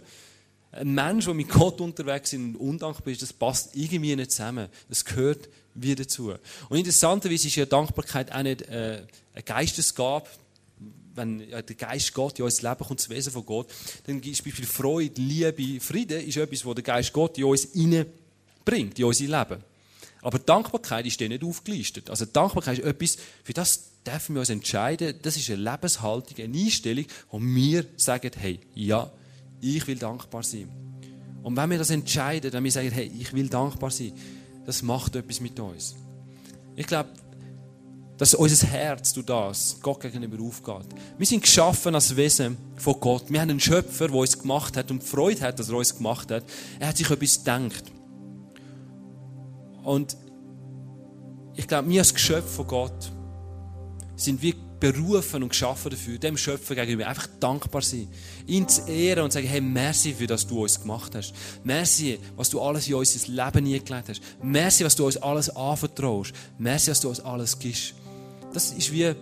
Ein 0.72 0.94
Mensch, 0.94 1.26
der 1.26 1.34
mit 1.34 1.50
Gott 1.50 1.82
unterwegs 1.82 2.32
ist 2.32 2.40
und 2.40 2.56
undankbar 2.56 3.12
ist, 3.12 3.22
das 3.22 3.34
passt 3.34 3.76
irgendwie 3.76 4.16
nicht 4.16 4.32
zusammen. 4.32 4.70
Das 4.88 5.04
gehört 5.04 5.50
wieder 5.74 6.06
dazu. 6.06 6.34
Und 6.70 6.78
interessanterweise 6.78 7.50
ist 7.50 7.58
ja 7.58 7.66
Dankbarkeit 7.66 8.32
auch 8.32 8.42
nicht 8.42 8.62
äh, 8.64 9.06
eine 9.34 9.44
Geistesgabe. 9.44 10.30
Wenn 11.16 11.50
der 11.50 11.64
Geist 11.64 12.14
Gott 12.14 12.40
in 12.40 12.46
unser 12.46 12.70
Leben 12.70 12.86
kommt, 12.86 13.00
das 13.00 13.10
Wesen 13.10 13.32
von 13.32 13.46
Gott, 13.46 13.68
dann 14.06 14.20
gibt 14.20 14.36
es 14.36 14.42
Beispiel 14.42 14.66
Freude, 14.66 15.22
Liebe, 15.22 15.80
Frieden, 15.80 16.22
ist 16.22 16.38
etwas, 16.38 16.66
was 16.66 16.76
der 16.76 16.84
Geist 16.84 17.14
Gott 17.14 17.38
in 17.38 17.44
uns 17.46 17.68
bringt, 18.66 18.98
in 18.98 19.06
unser 19.06 19.24
Leben. 19.26 19.64
Aber 20.22 20.40
Dankbarkeit 20.40 21.06
ist 21.06 21.20
dir 21.20 21.28
nicht 21.28 21.44
aufgelistet. 21.44 22.10
Also 22.10 22.26
Dankbarkeit 22.26 22.80
ist 22.80 22.86
etwas, 22.86 23.18
für 23.44 23.54
das 23.54 23.90
dürfen 24.08 24.36
wir 24.36 24.40
uns 24.40 24.50
entscheiden. 24.50 25.16
Das 25.22 25.36
ist 25.36 25.50
eine 25.50 25.62
Lebenshaltung, 25.62 26.38
eine 26.44 26.58
Einstellung, 26.58 27.06
wo 27.30 27.42
wir 27.42 27.86
sagen, 27.98 28.32
hey, 28.38 28.60
ja, 28.74 29.12
ich 29.60 29.86
will 29.86 29.98
dankbar 29.98 30.44
sein. 30.44 30.70
Und 31.44 31.58
wenn 31.58 31.70
wir 31.70 31.78
das 31.78 31.90
entscheiden, 31.90 32.54
wenn 32.54 32.64
wir 32.64 32.72
sagen, 32.72 32.90
hey, 32.92 33.12
ich 33.20 33.34
will 33.34 33.50
dankbar 33.50 33.92
sein, 33.92 34.14
das 34.66 34.82
macht 34.82 35.16
etwas 35.16 35.42
mit 35.42 35.60
uns. 35.60 35.96
Ich 36.76 36.88
glaube, 36.88 37.10
dass 38.24 38.36
unser 38.36 38.68
Herz 38.68 39.12
durch 39.12 39.26
das 39.26 39.78
Gott 39.82 40.00
gegenüber 40.00 40.42
aufgeht. 40.42 40.88
Wir 41.18 41.26
sind 41.28 41.42
geschaffen 41.42 41.94
als 41.94 42.16
Wesen 42.16 42.56
von 42.78 42.98
Gott. 42.98 43.26
Wir 43.28 43.42
haben 43.42 43.50
einen 43.50 43.60
Schöpfer, 43.60 44.08
der 44.08 44.16
uns 44.16 44.40
gemacht 44.40 44.78
hat 44.78 44.92
und 44.92 45.04
Freude 45.04 45.42
hat, 45.42 45.60
dass 45.60 45.68
er 45.68 45.76
uns 45.76 45.94
gemacht 45.94 46.32
hat. 46.32 46.46
Er 46.80 46.88
hat 46.88 46.96
sich 46.96 47.12
etwas 47.12 47.40
gedacht. 47.40 47.84
Und 49.84 50.16
ich 51.56 51.68
glaube, 51.68 51.90
wir 51.90 52.00
als 52.00 52.14
Geschöpf 52.14 52.50
von 52.56 52.66
Gott 52.66 53.12
sind 54.16 54.42
wir 54.42 54.54
berufen 54.80 55.44
und 55.44 55.50
geschaffen 55.50 55.92
dafür, 55.92 56.18
dem 56.18 56.38
Schöpfer 56.38 56.76
gegenüber 56.76 57.08
einfach 57.08 57.28
dankbar 57.42 57.82
sein, 57.82 58.08
ihn 58.48 58.70
zu 58.70 58.90
ehren 58.90 59.26
und 59.26 59.34
sagen, 59.34 59.48
hey, 59.48 59.60
merci 59.60 60.14
für 60.14 60.28
das, 60.28 60.44
was 60.44 60.48
du 60.48 60.62
uns 60.64 60.80
gemacht 60.80 61.14
hast. 61.14 61.34
Merci, 61.66 62.20
was 62.38 62.50
du 62.50 62.62
alles 62.62 62.88
in 62.88 62.94
unser 62.94 63.28
Leben 63.28 63.66
eingelegt 63.66 64.08
hast. 64.08 64.22
Merci, 64.42 64.86
was 64.86 64.96
du 64.96 65.08
uns 65.08 65.18
alles 65.18 65.50
anvertraust. 65.50 66.32
Merci, 66.58 66.92
was 66.92 67.02
du 67.02 67.10
uns 67.10 67.20
alles 67.20 67.60
gibst. 67.60 67.96
Das 68.54 68.72
ist 68.72 68.92
wie 68.92 69.14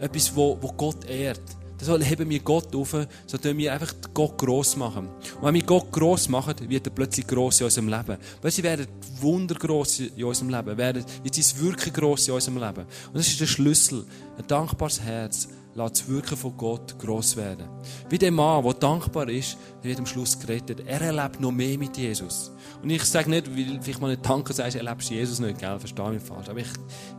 etwas, 0.00 0.34
wo, 0.34 0.58
wo 0.60 0.72
Gott 0.72 1.04
ehrt. 1.08 1.42
So 1.84 1.98
heben 1.98 2.28
wir 2.28 2.40
Gott 2.40 2.74
auf, 2.74 2.96
so 3.26 3.38
tun 3.38 3.56
wir 3.58 3.72
einfach 3.72 3.94
Gott 4.12 4.38
gross 4.38 4.76
machen. 4.76 5.08
Und 5.08 5.42
wenn 5.42 5.54
wir 5.54 5.62
Gott 5.62 5.92
gross 5.92 6.28
machen, 6.28 6.54
wird 6.68 6.86
er 6.86 6.92
plötzlich 6.92 7.26
gross 7.26 7.60
in 7.60 7.66
unserem 7.66 7.88
Leben. 7.88 8.16
Weil 8.42 8.50
sie 8.50 8.62
werden 8.62 8.86
Wunder 9.20 9.54
gross 9.54 10.00
in 10.00 10.24
unserem 10.24 10.50
Leben, 10.50 10.76
werden, 10.76 11.04
wird 11.22 11.34
sein 11.34 11.60
Wirken 11.60 11.92
gross 11.92 12.28
in 12.28 12.34
unserem 12.34 12.58
Leben. 12.58 12.86
Und 13.08 13.14
das 13.14 13.28
ist 13.28 13.40
der 13.40 13.46
Schlüssel. 13.46 14.04
Ein 14.38 14.46
dankbares 14.46 15.00
Herz 15.00 15.48
lässt 15.74 16.00
das 16.00 16.08
Wirken 16.08 16.36
von 16.36 16.56
Gott 16.56 16.98
gross 16.98 17.36
werden. 17.36 17.68
Wie 18.08 18.18
der 18.18 18.30
Mann, 18.30 18.62
der 18.64 18.74
dankbar 18.74 19.28
ist, 19.28 19.56
der 19.82 19.90
wird 19.90 19.98
am 19.98 20.06
Schluss 20.06 20.38
gerettet. 20.38 20.82
Er 20.86 21.00
erlebt 21.00 21.40
noch 21.40 21.52
mehr 21.52 21.76
mit 21.78 21.96
Jesus. 21.96 22.52
Und 22.82 22.90
ich 22.90 23.04
sage 23.04 23.30
nicht, 23.30 23.48
weil 23.56 23.78
vielleicht 23.80 24.00
mal 24.00 24.10
nicht 24.10 24.24
Danke 24.24 24.52
sagst, 24.52 24.76
erlebst 24.76 25.10
Jesus 25.10 25.40
nicht, 25.40 25.58
gell? 25.58 25.78
Verstehe 25.78 26.10
mich 26.10 26.22
falsch. 26.22 26.48
Aber 26.48 26.60
ich 26.60 26.68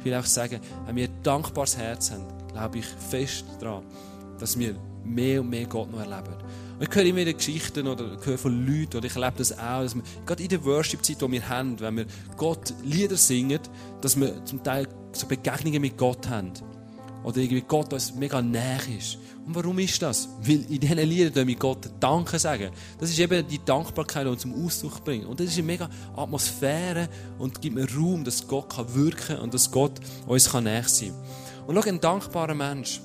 will 0.04 0.14
auch 0.14 0.26
sagen, 0.26 0.60
wenn 0.86 0.96
wir 0.96 1.06
ein 1.06 1.24
dankbares 1.24 1.78
Herz 1.78 2.12
haben, 2.12 2.26
glaube 2.52 2.80
ich 2.80 2.86
fest 2.86 3.46
daran, 3.60 3.84
dass 4.40 4.58
wir 4.58 4.76
mehr 5.04 5.42
und 5.42 5.50
mehr 5.50 5.66
Gott 5.66 5.92
noch 5.92 6.00
erleben. 6.00 6.36
Und 6.78 6.90
ich 6.90 6.94
höre 6.94 7.06
immer 7.06 7.20
wieder 7.20 7.34
Geschichten 7.34 7.88
oder 7.88 8.18
höre 8.22 8.38
von 8.38 8.66
Leuten, 8.66 8.98
oder 8.98 9.06
ich 9.06 9.16
erlebe 9.16 9.38
das 9.38 9.58
auch, 9.58 9.82
dass 9.82 9.96
wir, 9.96 10.04
gerade 10.26 10.44
in 10.44 10.50
der 10.50 10.66
Worship-Zeit, 10.66 11.22
die 11.22 11.32
wir 11.32 11.48
haben, 11.48 11.80
wenn 11.80 11.98
wir 11.98 12.06
Gott 12.36 12.74
Lieder 12.84 13.16
singen, 13.16 13.60
dass 14.02 14.20
wir 14.20 14.44
zum 14.46 14.62
Teil 14.62 14.88
so 15.14 15.28
Begegnungen 15.28 15.82
mit 15.82 15.98
Gott 15.98 16.28
haben. 16.28 16.52
Oder 17.24 17.38
irgendwie 17.38 17.62
Gott 17.62 17.92
uns 17.94 18.14
mega 18.14 18.42
näher 18.42 18.82
ist. 18.98 19.18
Und 19.46 19.56
warum 19.56 19.80
ist 19.80 20.02
das? 20.02 20.28
Weil 20.42 20.66
in 20.72 20.80
diesen 20.80 20.98
Liedern 20.98 21.48
wir 21.48 21.56
Gott 21.56 21.90
Danke 22.00 22.38
sagen. 22.40 22.72
Das 23.00 23.10
ist 23.10 23.20
eben 23.20 23.48
die 23.48 23.64
Dankbarkeit, 23.64 24.26
die 24.26 24.30
uns 24.30 24.42
zum 24.42 24.66
Ausdruck 24.66 25.04
bringt. 25.04 25.26
Und 25.26 25.40
das 25.40 25.48
ist 25.48 25.58
eine 25.58 25.68
mega 25.68 25.90
Atmosphäre 26.16 27.08
und 27.38 27.62
gibt 27.62 27.76
mir 27.76 27.88
Raum, 27.96 28.24
dass 28.24 28.48
Gott 28.48 28.76
kann 28.76 28.94
wirken 28.94 29.38
und 29.38 29.54
dass 29.54 29.72
Gott 29.72 30.00
uns 30.28 30.52
kann 30.52 30.66
näher 30.66 30.84
sein 30.84 31.10
kann. 31.10 31.68
Und 31.68 31.76
schau, 31.76 31.90
ein 31.90 32.00
dankbarer 32.00 32.54
Mensch 32.54 33.02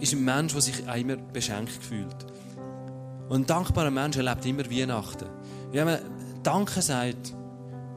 ist 0.00 0.12
ein 0.12 0.24
Mensch, 0.24 0.52
der 0.52 0.62
sich 0.62 0.86
immer 0.86 1.16
beschenkt 1.16 1.82
fühlt. 1.82 2.26
Und 3.28 3.42
ein 3.42 3.46
dankbarer 3.46 3.90
Mensch 3.90 4.16
erlebt 4.16 4.46
immer 4.46 4.70
Weihnachten. 4.70 5.26
Wenn 5.72 5.84
man 5.84 5.98
Danke 6.42 6.80
sagt, 6.80 7.34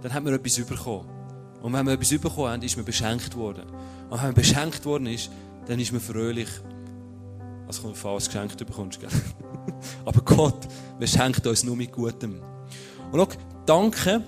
dann 0.01 0.13
hat 0.13 0.23
man 0.23 0.33
etwas 0.33 0.65
bekommen. 0.65 1.07
Und 1.61 1.73
wenn 1.73 1.85
man 1.85 1.93
etwas 1.93 2.09
bekommen 2.09 2.51
hat, 2.51 2.63
ist 2.63 2.75
man 2.75 2.85
beschenkt 2.85 3.35
worden. 3.35 3.63
Und 4.09 4.17
wenn 4.17 4.27
man 4.27 4.33
beschenkt 4.33 4.83
worden 4.85 5.07
ist, 5.07 5.29
dann 5.67 5.79
ist 5.79 5.91
man 5.91 6.01
fröhlich. 6.01 6.49
Also 7.67 7.83
kommt 7.83 7.97
falls 7.97 8.25
geschenkt 8.25 8.57
bekommst, 8.57 8.99
gell? 8.99 9.09
Aber 10.05 10.21
Gott 10.21 10.67
beschenkt 10.99 11.45
uns 11.47 11.63
nur 11.63 11.75
mit 11.75 11.91
Gutem. 11.91 12.41
Und 13.11 13.19
schau, 13.19 13.27
Danke 13.65 14.23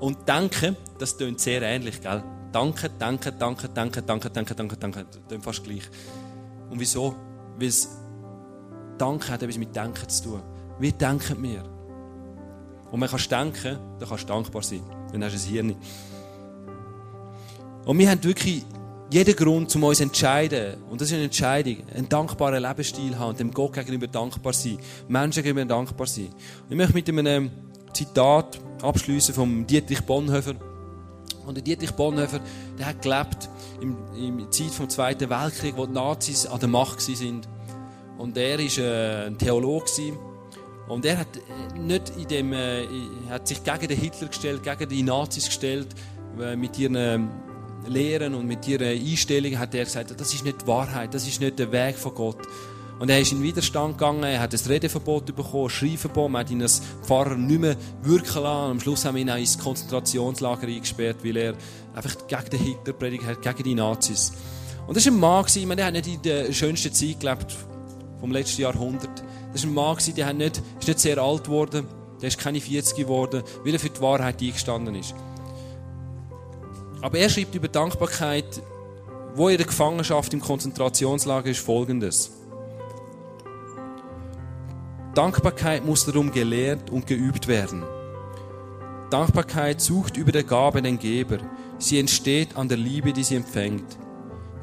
und 0.00 0.28
Denken, 0.28 0.76
das 0.98 1.16
klingt 1.16 1.40
sehr 1.40 1.60
ähnlich, 1.62 2.00
gell? 2.00 2.22
Danke, 2.52 2.90
danke, 2.98 3.32
danke, 3.32 3.68
danke, 3.68 4.02
danke, 4.02 4.30
danke, 4.30 4.54
danke, 4.54 4.76
danke. 4.76 5.06
Klingt 5.28 5.44
fast 5.44 5.64
gleich. 5.64 5.90
Und 6.70 6.80
wieso? 6.80 7.14
Weil 7.58 7.68
es 7.68 7.88
Danke 8.98 9.28
hat 9.32 9.42
etwas 9.42 9.58
mit 9.58 9.74
Denken 9.74 10.08
zu 10.08 10.24
tun. 10.24 10.42
Wie 10.78 10.92
denken 10.92 11.42
wir? 11.42 11.62
Und 12.90 13.00
man 13.00 13.08
kann 13.08 13.20
denken, 13.30 13.78
dann 13.98 14.08
kannst 14.08 14.24
du 14.24 14.28
dankbar 14.28 14.62
sein. 14.62 14.82
Dann 15.12 15.24
hast 15.24 15.34
du 15.34 15.38
ein 15.38 15.52
Hirn. 15.52 15.76
Und 17.84 17.98
wir 17.98 18.10
haben 18.10 18.22
wirklich 18.24 18.64
jeden 19.10 19.36
Grund, 19.36 19.74
um 19.76 19.84
uns 19.84 19.98
zu 19.98 20.04
entscheiden, 20.04 20.82
und 20.90 21.00
das 21.00 21.08
ist 21.08 21.14
eine 21.14 21.24
Entscheidung, 21.24 21.76
einen 21.94 22.08
dankbaren 22.08 22.60
Lebensstil 22.60 23.16
haben, 23.16 23.36
dem 23.36 23.52
Gott 23.52 23.74
gegenüber 23.74 24.08
dankbar 24.08 24.52
sein, 24.52 24.78
Menschen 25.08 25.42
gegenüber 25.42 25.64
dankbar 25.66 26.06
sein. 26.06 26.28
Und 26.68 26.72
ich 26.80 26.92
möchte 26.92 27.12
mit 27.12 27.26
einem 27.26 27.50
Zitat 27.92 28.58
abschließen 28.82 29.34
vom 29.34 29.66
Dietrich 29.66 30.02
Bonhoeffer. 30.02 30.54
Und 31.46 31.64
Dietrich 31.64 31.92
Bonhoeffer, 31.92 32.40
der 32.78 32.86
hat 32.86 33.02
gelebt 33.02 33.48
in 33.80 34.38
der 34.38 34.50
Zeit 34.50 34.70
vom 34.70 34.88
Zweiten 34.88 35.30
Weltkrieg, 35.30 35.76
wo 35.76 35.86
die 35.86 35.92
Nazis 35.92 36.46
an 36.46 36.58
der 36.58 36.68
Macht 36.68 37.00
sind. 37.00 37.46
Und 38.18 38.36
er 38.36 38.58
war 38.58 38.78
äh, 38.78 39.26
ein 39.26 39.38
Theologe. 39.38 39.86
Und 40.88 41.04
er 41.04 41.18
hat, 41.18 41.36
äh, 41.36 41.78
nicht 41.78 42.10
in 42.16 42.28
dem, 42.28 42.52
äh, 42.52 42.84
hat 43.30 43.46
sich 43.46 43.62
gegen 43.62 43.88
den 43.88 43.98
Hitler 43.98 44.28
gestellt, 44.28 44.62
gegen 44.62 44.88
die 44.88 45.02
Nazis 45.02 45.46
gestellt, 45.46 45.88
mit 46.54 46.78
ihren 46.78 47.30
Lehren 47.86 48.34
und 48.34 48.46
mit 48.46 48.68
ihren 48.68 48.88
Einstellungen 48.88 49.58
hat 49.58 49.74
er 49.74 49.84
gesagt, 49.84 50.20
das 50.20 50.34
ist 50.34 50.44
nicht 50.44 50.60
die 50.60 50.66
Wahrheit, 50.66 51.14
das 51.14 51.26
ist 51.26 51.40
nicht 51.40 51.58
der 51.58 51.72
Weg 51.72 51.96
von 51.96 52.14
Gott. 52.14 52.46
Und 52.98 53.10
er 53.10 53.20
ist 53.20 53.32
in 53.32 53.42
Widerstand 53.42 53.98
gegangen, 53.98 54.22
er 54.22 54.40
hat 54.40 54.54
ein 54.54 54.60
Redeverbot 54.66 55.26
bekommen, 55.26 55.64
ein 55.64 55.70
Schreiverbot, 55.70 56.30
man 56.30 56.40
hat 56.40 56.50
ihn 56.50 56.62
als 56.62 56.80
Pfarrer 57.02 57.36
nicht 57.36 57.60
mehr 57.60 57.76
wirken 58.02 58.42
lassen. 58.42 58.70
am 58.70 58.80
Schluss 58.80 59.04
haben 59.04 59.16
wir 59.16 59.22
ihn 59.22 59.30
auch 59.30 59.36
ins 59.36 59.58
Konzentrationslager 59.58 60.66
eingesperrt, 60.66 61.18
weil 61.22 61.36
er 61.36 61.54
einfach 61.94 62.16
gegen 62.26 62.50
den 62.50 62.60
Hitler 62.60 62.92
predigt 62.94 63.26
hat, 63.26 63.42
gegen 63.42 63.62
die 63.62 63.74
Nazis. 63.74 64.32
Und 64.86 64.96
das 64.96 65.04
war 65.06 65.12
ein 65.12 65.20
Mann, 65.20 65.44
ich 65.46 65.66
meine, 65.66 65.76
der 65.76 65.86
hat 65.86 65.92
nicht 65.92 66.06
in 66.06 66.22
der 66.22 66.52
schönsten 66.52 66.92
Zeit 66.92 67.20
gelebt 67.20 67.54
vom 68.18 68.32
letzten 68.32 68.62
Jahrhundert. 68.62 69.22
Das 69.52 69.62
war 69.62 69.70
ein 69.70 69.74
Mann, 69.74 69.96
der 70.16 70.32
nicht, 70.32 70.62
ist 70.78 70.88
nicht 70.88 71.00
sehr 71.00 71.18
alt 71.18 71.44
geworden, 71.44 71.86
der 72.22 72.28
ist 72.28 72.38
keine 72.38 72.60
40 72.60 72.96
geworden, 72.96 73.42
weil 73.62 73.74
er 73.74 73.80
für 73.80 73.90
die 73.90 74.00
Wahrheit 74.00 74.40
eingestanden 74.40 74.94
ist. 74.94 75.14
Aber 77.02 77.18
er 77.18 77.28
schreibt 77.28 77.54
über 77.54 77.68
Dankbarkeit, 77.68 78.62
wo 79.34 79.50
in 79.50 79.58
der 79.58 79.66
Gefangenschaft 79.66 80.32
im 80.32 80.40
Konzentrationslager 80.40 81.50
ist, 81.50 81.60
folgendes. 81.60 82.35
Dankbarkeit 85.16 85.82
muss 85.82 86.04
darum 86.04 86.30
gelehrt 86.30 86.90
und 86.90 87.06
geübt 87.06 87.48
werden. 87.48 87.84
Dankbarkeit 89.10 89.80
sucht 89.80 90.18
über 90.18 90.30
der 90.30 90.44
Gabe 90.44 90.82
den 90.82 90.98
Geber. 90.98 91.38
Sie 91.78 91.98
entsteht 91.98 92.54
an 92.54 92.68
der 92.68 92.76
Liebe, 92.76 93.14
die 93.14 93.24
sie 93.24 93.36
empfängt. 93.36 93.96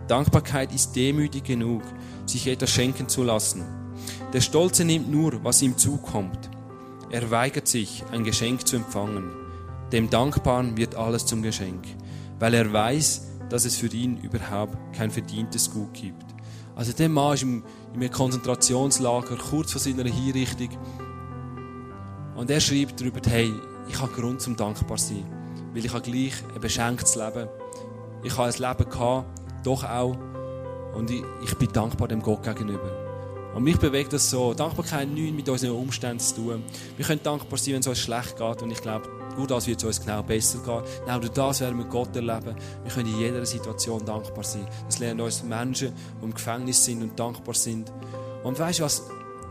Dankbarkeit 0.08 0.72
ist 0.72 0.96
demütig 0.96 1.44
genug, 1.46 1.82
sich 2.28 2.46
etwas 2.46 2.70
schenken 2.70 3.10
zu 3.10 3.24
lassen. 3.24 3.64
Der 4.32 4.42
Stolze 4.42 4.86
nimmt 4.86 5.10
nur, 5.10 5.44
was 5.44 5.64
ihm 5.64 5.76
zukommt. 5.76 6.52
Er 7.10 7.32
weigert 7.32 7.68
sich, 7.68 8.04
ein 8.12 8.24
Geschenk 8.24 8.68
zu 8.68 8.76
empfangen. 8.76 9.32
Dem 9.92 10.12
Dankbaren 10.12 10.78
wird 10.78 10.94
alles 10.94 11.26
zum 11.26 11.42
Geschenk, 11.42 11.84
weil 12.38 12.54
er 12.54 12.72
weiß, 12.72 13.28
dass 13.50 13.66
es 13.66 13.76
für 13.76 13.88
ihn 13.88 14.20
überhaupt 14.22 14.78
kein 14.96 15.10
verdientes 15.10 15.72
Gut 15.72 15.96
gibt. 15.96 16.33
Also 16.76 16.92
der 16.94 17.10
Mann 17.10 17.34
ist 17.34 17.44
im, 17.44 17.64
im 17.94 18.12
Konzentrationslager, 18.12 19.38
kurz 19.38 19.72
vor 19.72 19.82
seiner 19.82 20.04
Hinrichtung. 20.06 20.70
Und 22.36 22.50
er 22.50 22.60
schreibt 22.60 23.00
darüber, 23.00 23.22
hey, 23.28 23.54
ich 23.88 24.02
habe 24.02 24.12
Grund 24.12 24.42
zum 24.42 24.56
dankbar 24.56 24.98
sein, 24.98 25.26
weil 25.74 25.86
ich 25.86 25.94
habe 25.94 26.02
gleich 26.02 26.34
ein 26.54 26.62
beschenktes 26.62 27.16
Leben. 27.16 27.48
Ich 28.24 28.38
habe 28.38 28.52
ein 28.52 28.54
Leben 28.54 28.90
gehabt, 28.90 29.26
doch 29.64 29.84
auch 29.84 30.18
und 30.94 31.10
ich, 31.10 31.24
ich 31.44 31.56
bin 31.56 31.72
dankbar 31.72 32.08
dem 32.08 32.22
Gott 32.22 32.44
gegenüber. 32.44 33.04
Und 33.54 33.64
mich 33.64 33.78
bewegt 33.78 34.14
das 34.14 34.30
so. 34.30 34.54
Dankbarkeit 34.54 35.02
hat 35.02 35.08
nichts 35.10 35.36
mit 35.36 35.48
unseren 35.48 35.76
Umständen 35.76 36.20
zu 36.20 36.36
tun. 36.36 36.64
Wir 36.98 37.06
können 37.06 37.22
dankbar 37.22 37.58
sein, 37.60 37.74
wenn 37.74 37.82
es 37.82 37.88
uns 37.88 38.00
schlecht 38.00 38.38
geht. 38.38 38.62
Und 38.64 38.72
ich 38.72 38.82
glaube, 38.82 39.08
gut, 39.36 39.52
das 39.52 39.68
wird 39.68 39.80
es 39.80 39.84
uns 39.84 40.02
genau 40.02 40.24
besser 40.24 40.60
gehen. 40.60 40.82
Genau 41.06 41.20
durch 41.20 41.32
das 41.32 41.62
werden 41.62 41.78
wir 41.78 41.86
Gott 41.86 42.16
erleben. 42.16 42.56
Wir 42.84 42.92
können 42.92 43.14
in 43.14 43.20
jeder 43.20 43.46
Situation 43.46 44.04
dankbar 44.06 44.44
sein. 44.44 44.68
Das 44.86 45.00
lernen 45.00 45.22
uns 45.22 45.44
Menschen, 45.44 45.94
die 46.20 46.26
im 46.26 46.34
Gefängnis 46.34 46.84
sind 46.84 47.02
und 47.02 47.20
dankbar 47.20 47.56
sind. 47.56 47.92
Und 48.44 48.60
weißt 48.60 48.80
du 48.80 48.84
was? 48.84 49.04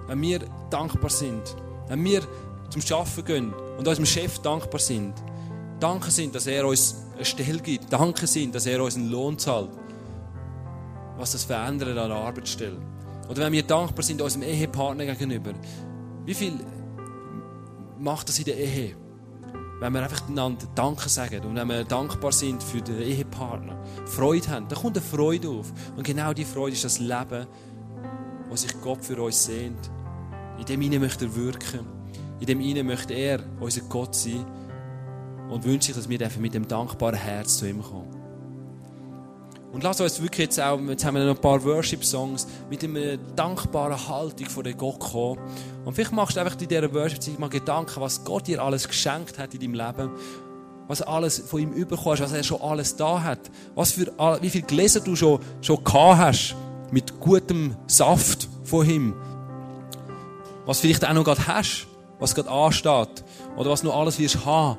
Wenn 0.07 0.21
wir 0.21 0.41
dankbar 0.71 1.11
sind, 1.11 1.57
wenn 1.89 2.05
wir 2.05 2.23
zum 2.71 2.83
Arbeiten 2.97 3.25
gehen 3.25 3.55
und 3.79 3.87
unserem 3.87 4.07
Chef 4.07 4.39
dankbar 4.39 4.81
sind, 4.81 5.15
danke 5.79 6.11
sind, 6.11 6.35
dass 6.35 6.47
er 6.47 6.67
uns 6.67 6.97
eine 7.15 7.25
Stelle 7.25 7.59
gibt, 7.59 7.93
danke 7.93 8.27
sind, 8.27 8.55
dass 8.55 8.67
er 8.67 8.83
uns 8.83 8.97
einen 8.97 9.11
Lohn 9.11 9.39
zahlt, 9.39 9.71
was 11.17 11.33
das 11.33 11.45
verändert 11.45 11.97
an 11.97 12.09
der 12.09 12.19
Arbeitsstelle. 12.19 12.79
Oder 13.29 13.45
wenn 13.45 13.53
wir 13.53 13.63
dankbar 13.63 14.03
sind 14.03 14.21
unserem 14.21 14.43
Ehepartner 14.43 15.07
gegenüber. 15.07 15.53
Wie 16.25 16.35
viel 16.35 16.59
macht 17.99 18.29
das 18.29 18.39
in 18.39 18.45
der 18.45 18.59
Ehe? 18.59 18.97
Wenn 19.83 19.95
wir 19.95 20.05
einfach 20.05 20.29
einander 20.29 20.65
Danke 20.77 21.09
sagen 21.09 21.45
und 21.45 21.57
wenn 21.57 21.67
wir 21.67 21.83
dankbar 21.83 22.31
sind 22.31 22.63
für 22.63 22.81
den 22.81 23.03
Ehepartner, 23.03 23.77
Freude 24.07 24.49
haben, 24.49 24.69
dann 24.69 24.79
kommt 24.79 24.97
eine 24.97 25.05
Freude 25.05 25.49
auf. 25.49 25.73
Und 25.97 26.05
genau 26.05 26.33
die 26.33 26.45
Freude 26.45 26.75
ist 26.75 26.85
das 26.85 27.01
Leben, 27.01 27.49
was 28.49 28.63
sich 28.63 28.81
Gott 28.81 29.05
für 29.05 29.21
uns 29.21 29.45
sehnt. 29.45 29.91
In 30.57 30.67
dem 30.67 30.83
Ihnen 30.83 31.01
möchte 31.01 31.25
er 31.25 31.35
wirken. 31.35 31.81
In 32.39 32.47
dem 32.47 32.61
Ihnen 32.61 32.87
möchte 32.87 33.13
er 33.13 33.41
unser 33.59 33.81
Gott 33.81 34.15
sein. 34.15 34.47
Und 35.51 35.65
wünscht 35.65 35.87
sich, 35.87 35.97
dass 35.97 36.09
wir 36.09 36.31
mit 36.39 36.55
dem 36.55 36.69
dankbaren 36.69 37.19
Herz 37.19 37.59
zu 37.59 37.69
ihm 37.69 37.83
kommen. 37.83 38.22
Und 39.73 39.83
lass 39.83 40.03
uns 40.03 40.21
wirklich 40.21 40.47
jetzt 40.47 40.61
auch, 40.61 40.79
jetzt 40.81 41.05
haben 41.05 41.15
wir 41.15 41.25
noch 41.25 41.35
ein 41.35 41.41
paar 41.41 41.65
Worship-Songs, 41.65 42.47
mit 42.69 42.85
einer 42.85 43.17
dankbaren 43.17 44.07
Haltung 44.07 44.47
vor 44.47 44.63
den 44.63 44.77
Gott 44.77 45.01
kommen. 45.01 45.41
Und 45.87 45.95
vielleicht 45.95 46.13
machst 46.13 46.37
du 46.37 46.41
einfach 46.41 46.61
in 46.61 46.69
dieser 46.69 46.93
Worship-Zeit 46.93 47.39
mal 47.39 47.49
Gedanken, 47.49 47.99
was 48.01 48.23
Gott 48.23 48.47
dir 48.47 48.63
alles 48.63 48.87
geschenkt 48.87 49.39
hat 49.39 49.55
in 49.55 49.61
deinem 49.61 49.75
Leben. 49.75 50.11
Was 50.89 51.01
alles 51.01 51.39
von 51.39 51.61
ihm 51.61 51.73
überkommst, 51.73 52.23
was 52.23 52.33
er 52.33 52.43
schon 52.43 52.61
alles 52.61 52.97
da 52.97 53.23
hat. 53.23 53.51
Was 53.75 53.93
für, 53.93 54.13
wie 54.43 54.51
viele 54.51 54.67
Gläser 54.67 55.01
du 55.01 55.17
schon, 55.17 55.41
schon 55.63 55.83
gehabt 55.83 56.19
hast. 56.19 56.55
Mit 56.91 57.19
gutem 57.19 57.75
Saft 57.87 58.49
von 58.65 58.87
ihm. 58.87 59.15
Was 60.67 60.81
vielleicht 60.81 61.09
auch 61.09 61.15
noch 61.15 61.25
gerade 61.25 61.47
hast. 61.47 61.87
Was 62.19 62.35
gerade 62.35 62.51
ansteht. 62.51 63.25
Oder 63.57 63.71
was 63.71 63.83
noch 63.83 63.97
alles 63.97 64.19
wirst 64.19 64.45
haben. 64.45 64.77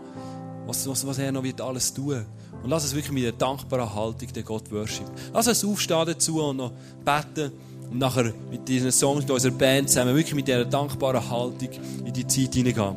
Was, 0.65 0.88
was, 0.88 1.06
was 1.06 1.17
er 1.17 1.32
noch 1.32 1.43
wird 1.43 1.60
alles 1.62 1.93
tun. 1.93 2.26
Und 2.63 2.69
lass 2.69 2.84
uns 2.84 2.95
wirklich 2.95 3.12
mit 3.12 3.23
einer 3.23 3.34
dankbaren 3.34 3.93
Haltung 3.93 4.32
den 4.32 4.45
Gott 4.45 4.71
worship. 4.71 5.06
Lass 5.34 5.47
uns 5.47 5.65
aufstehen 5.65 6.06
dazu 6.06 6.41
und 6.41 6.58
noch 6.58 6.71
beten 7.04 7.52
und 7.91 7.99
nachher 7.99 8.34
mit 8.49 8.67
diesen 8.67 8.91
Songs, 8.91 9.23
mit 9.23 9.32
unserer 9.32 9.52
Band 9.52 9.89
zusammen, 9.89 10.15
wirklich 10.15 10.36
mit 10.36 10.47
dieser 10.47 10.65
dankbaren 10.65 11.30
Haltung 11.30 11.69
in 12.06 12.13
die 12.13 12.26
Zeit 12.26 12.54
hineingehen. 12.54 12.95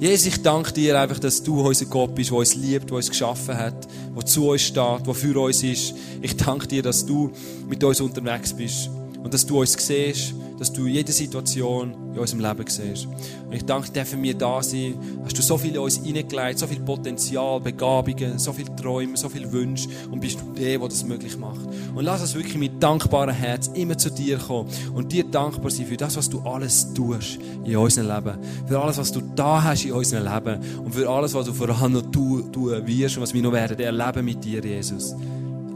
Jesus, 0.00 0.26
ich 0.26 0.42
danke 0.42 0.72
dir 0.72 1.00
einfach, 1.00 1.20
dass 1.20 1.42
du 1.42 1.60
unser 1.60 1.86
Gott 1.86 2.14
bist, 2.14 2.30
der 2.30 2.38
uns 2.38 2.54
liebt, 2.56 2.90
der 2.90 2.96
uns 2.96 3.08
geschaffen 3.08 3.56
hat, 3.56 3.86
der 4.16 4.26
zu 4.26 4.48
uns 4.48 4.62
steht, 4.62 5.06
der 5.06 5.14
für 5.14 5.40
uns 5.40 5.62
ist. 5.62 5.94
Ich 6.20 6.36
danke 6.36 6.66
dir, 6.66 6.82
dass 6.82 7.06
du 7.06 7.30
mit 7.68 7.82
uns 7.84 8.00
unterwegs 8.00 8.52
bist 8.52 8.90
und 9.24 9.32
dass 9.32 9.46
du 9.46 9.58
uns 9.58 9.72
siehst, 9.72 10.34
dass 10.58 10.70
du 10.70 10.86
jede 10.86 11.10
Situation 11.10 11.94
in 12.12 12.18
unserem 12.18 12.40
Leben 12.40 12.66
siehst. 12.68 13.06
Und 13.06 13.52
ich 13.52 13.64
danke 13.64 13.90
dir, 13.90 14.04
für 14.04 14.18
mir 14.18 14.34
da 14.34 14.62
sein. 14.62 14.94
Hast 15.24 15.38
du 15.38 15.42
so 15.42 15.56
viel 15.56 15.72
in 15.72 15.78
uns 15.78 15.96
hineingelegt, 15.96 16.58
so 16.58 16.66
viel 16.66 16.80
Potenzial, 16.80 17.58
Begabungen, 17.58 18.38
so 18.38 18.52
viel 18.52 18.66
Träume, 18.76 19.16
so 19.16 19.30
viel 19.30 19.50
Wünsche 19.50 19.88
und 20.10 20.20
bist 20.20 20.38
du 20.40 20.52
der, 20.52 20.78
der 20.78 20.88
das 20.88 21.04
möglich 21.04 21.38
macht. 21.38 21.60
Und 21.94 22.04
lass 22.04 22.20
uns 22.20 22.34
wirklich 22.34 22.58
mit 22.58 22.82
dankbarem 22.82 23.34
Herz 23.34 23.68
immer 23.68 23.96
zu 23.96 24.10
dir 24.10 24.36
kommen 24.36 24.68
und 24.94 25.10
dir 25.10 25.24
dankbar 25.24 25.70
sein 25.70 25.86
für 25.86 25.96
das, 25.96 26.18
was 26.18 26.28
du 26.28 26.40
alles 26.40 26.92
tust 26.92 27.38
in 27.64 27.76
unserem 27.78 28.14
Leben. 28.14 28.38
Für 28.66 28.82
alles, 28.82 28.98
was 28.98 29.10
du 29.10 29.22
da 29.34 29.62
hast 29.62 29.86
in 29.86 29.92
unserem 29.92 30.24
Leben 30.24 30.60
und 30.84 30.94
für 30.94 31.08
alles, 31.08 31.32
was 31.32 31.46
du 31.46 31.54
vor 31.54 31.70
allem 31.70 31.94
noch 31.94 32.10
tun 32.10 32.52
wirst 32.84 33.16
und 33.16 33.22
was 33.22 33.32
wir 33.32 33.40
noch 33.40 33.52
werden 33.52 33.78
erleben 33.78 34.24
mit 34.26 34.44
dir, 34.44 34.62
Jesus. 34.62 35.14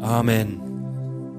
Amen. 0.02 0.67